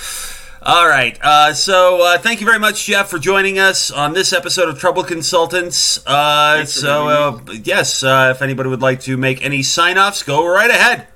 All 0.62 0.88
right. 0.90 1.18
Uh, 1.22 1.54
so 1.54 2.02
uh, 2.02 2.18
thank 2.18 2.42
you 2.42 2.46
very 2.46 2.60
much, 2.60 2.86
Jeff, 2.86 3.10
for 3.10 3.18
joining 3.18 3.60
us 3.60 3.92
on 3.92 4.12
this 4.12 4.34
episode 4.34 4.68
of 4.68 4.78
Trouble 4.78 5.06
Consultants. 5.06 6.06
Uh, 6.06 6.66
so, 6.66 7.08
uh, 7.08 7.40
yes, 7.64 8.04
uh, 8.04 8.34
if 8.36 8.42
anybody 8.42 8.68
would 8.68 8.82
like 8.82 9.00
to 9.02 9.16
make 9.16 9.42
any 9.46 9.64
sign 9.64 9.98
offs, 9.98 10.22
go 10.24 10.46
right 10.46 10.70
ahead. 10.70 11.08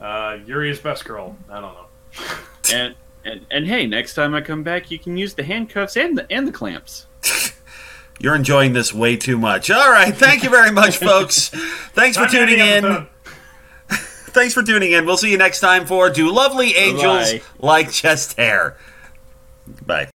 Uh, 0.00 0.38
Yuri 0.46 0.70
is 0.70 0.78
best 0.78 1.04
girl. 1.04 1.36
I 1.50 1.60
don't 1.60 1.74
know. 1.74 1.86
And, 2.70 2.94
and 3.24 3.46
and 3.50 3.66
hey, 3.66 3.86
next 3.86 4.12
time 4.12 4.34
I 4.34 4.42
come 4.42 4.62
back, 4.62 4.90
you 4.90 4.98
can 4.98 5.16
use 5.16 5.32
the 5.32 5.42
handcuffs 5.42 5.96
and 5.96 6.18
the 6.18 6.30
and 6.30 6.46
the 6.46 6.52
clamps. 6.52 7.06
You're 8.20 8.34
enjoying 8.34 8.74
this 8.74 8.92
way 8.92 9.16
too 9.16 9.38
much. 9.38 9.70
All 9.70 9.90
right. 9.90 10.14
Thank 10.14 10.42
you 10.42 10.50
very 10.50 10.70
much, 10.70 10.98
folks. 10.98 11.48
Thanks 11.94 12.18
for 12.18 12.24
Not 12.24 12.32
many 12.34 12.56
tuning 12.56 12.84
in. 12.84 13.06
Thanks 13.88 14.52
for 14.52 14.62
tuning 14.62 14.92
in. 14.92 15.06
We'll 15.06 15.16
see 15.16 15.30
you 15.30 15.38
next 15.38 15.60
time 15.60 15.86
for 15.86 16.10
Do 16.10 16.30
Lovely 16.30 16.74
Angels 16.76 17.32
Bye-bye. 17.32 17.44
Like 17.58 17.90
Chest 17.90 18.36
Hair. 18.36 18.76
Bye. 19.86 20.10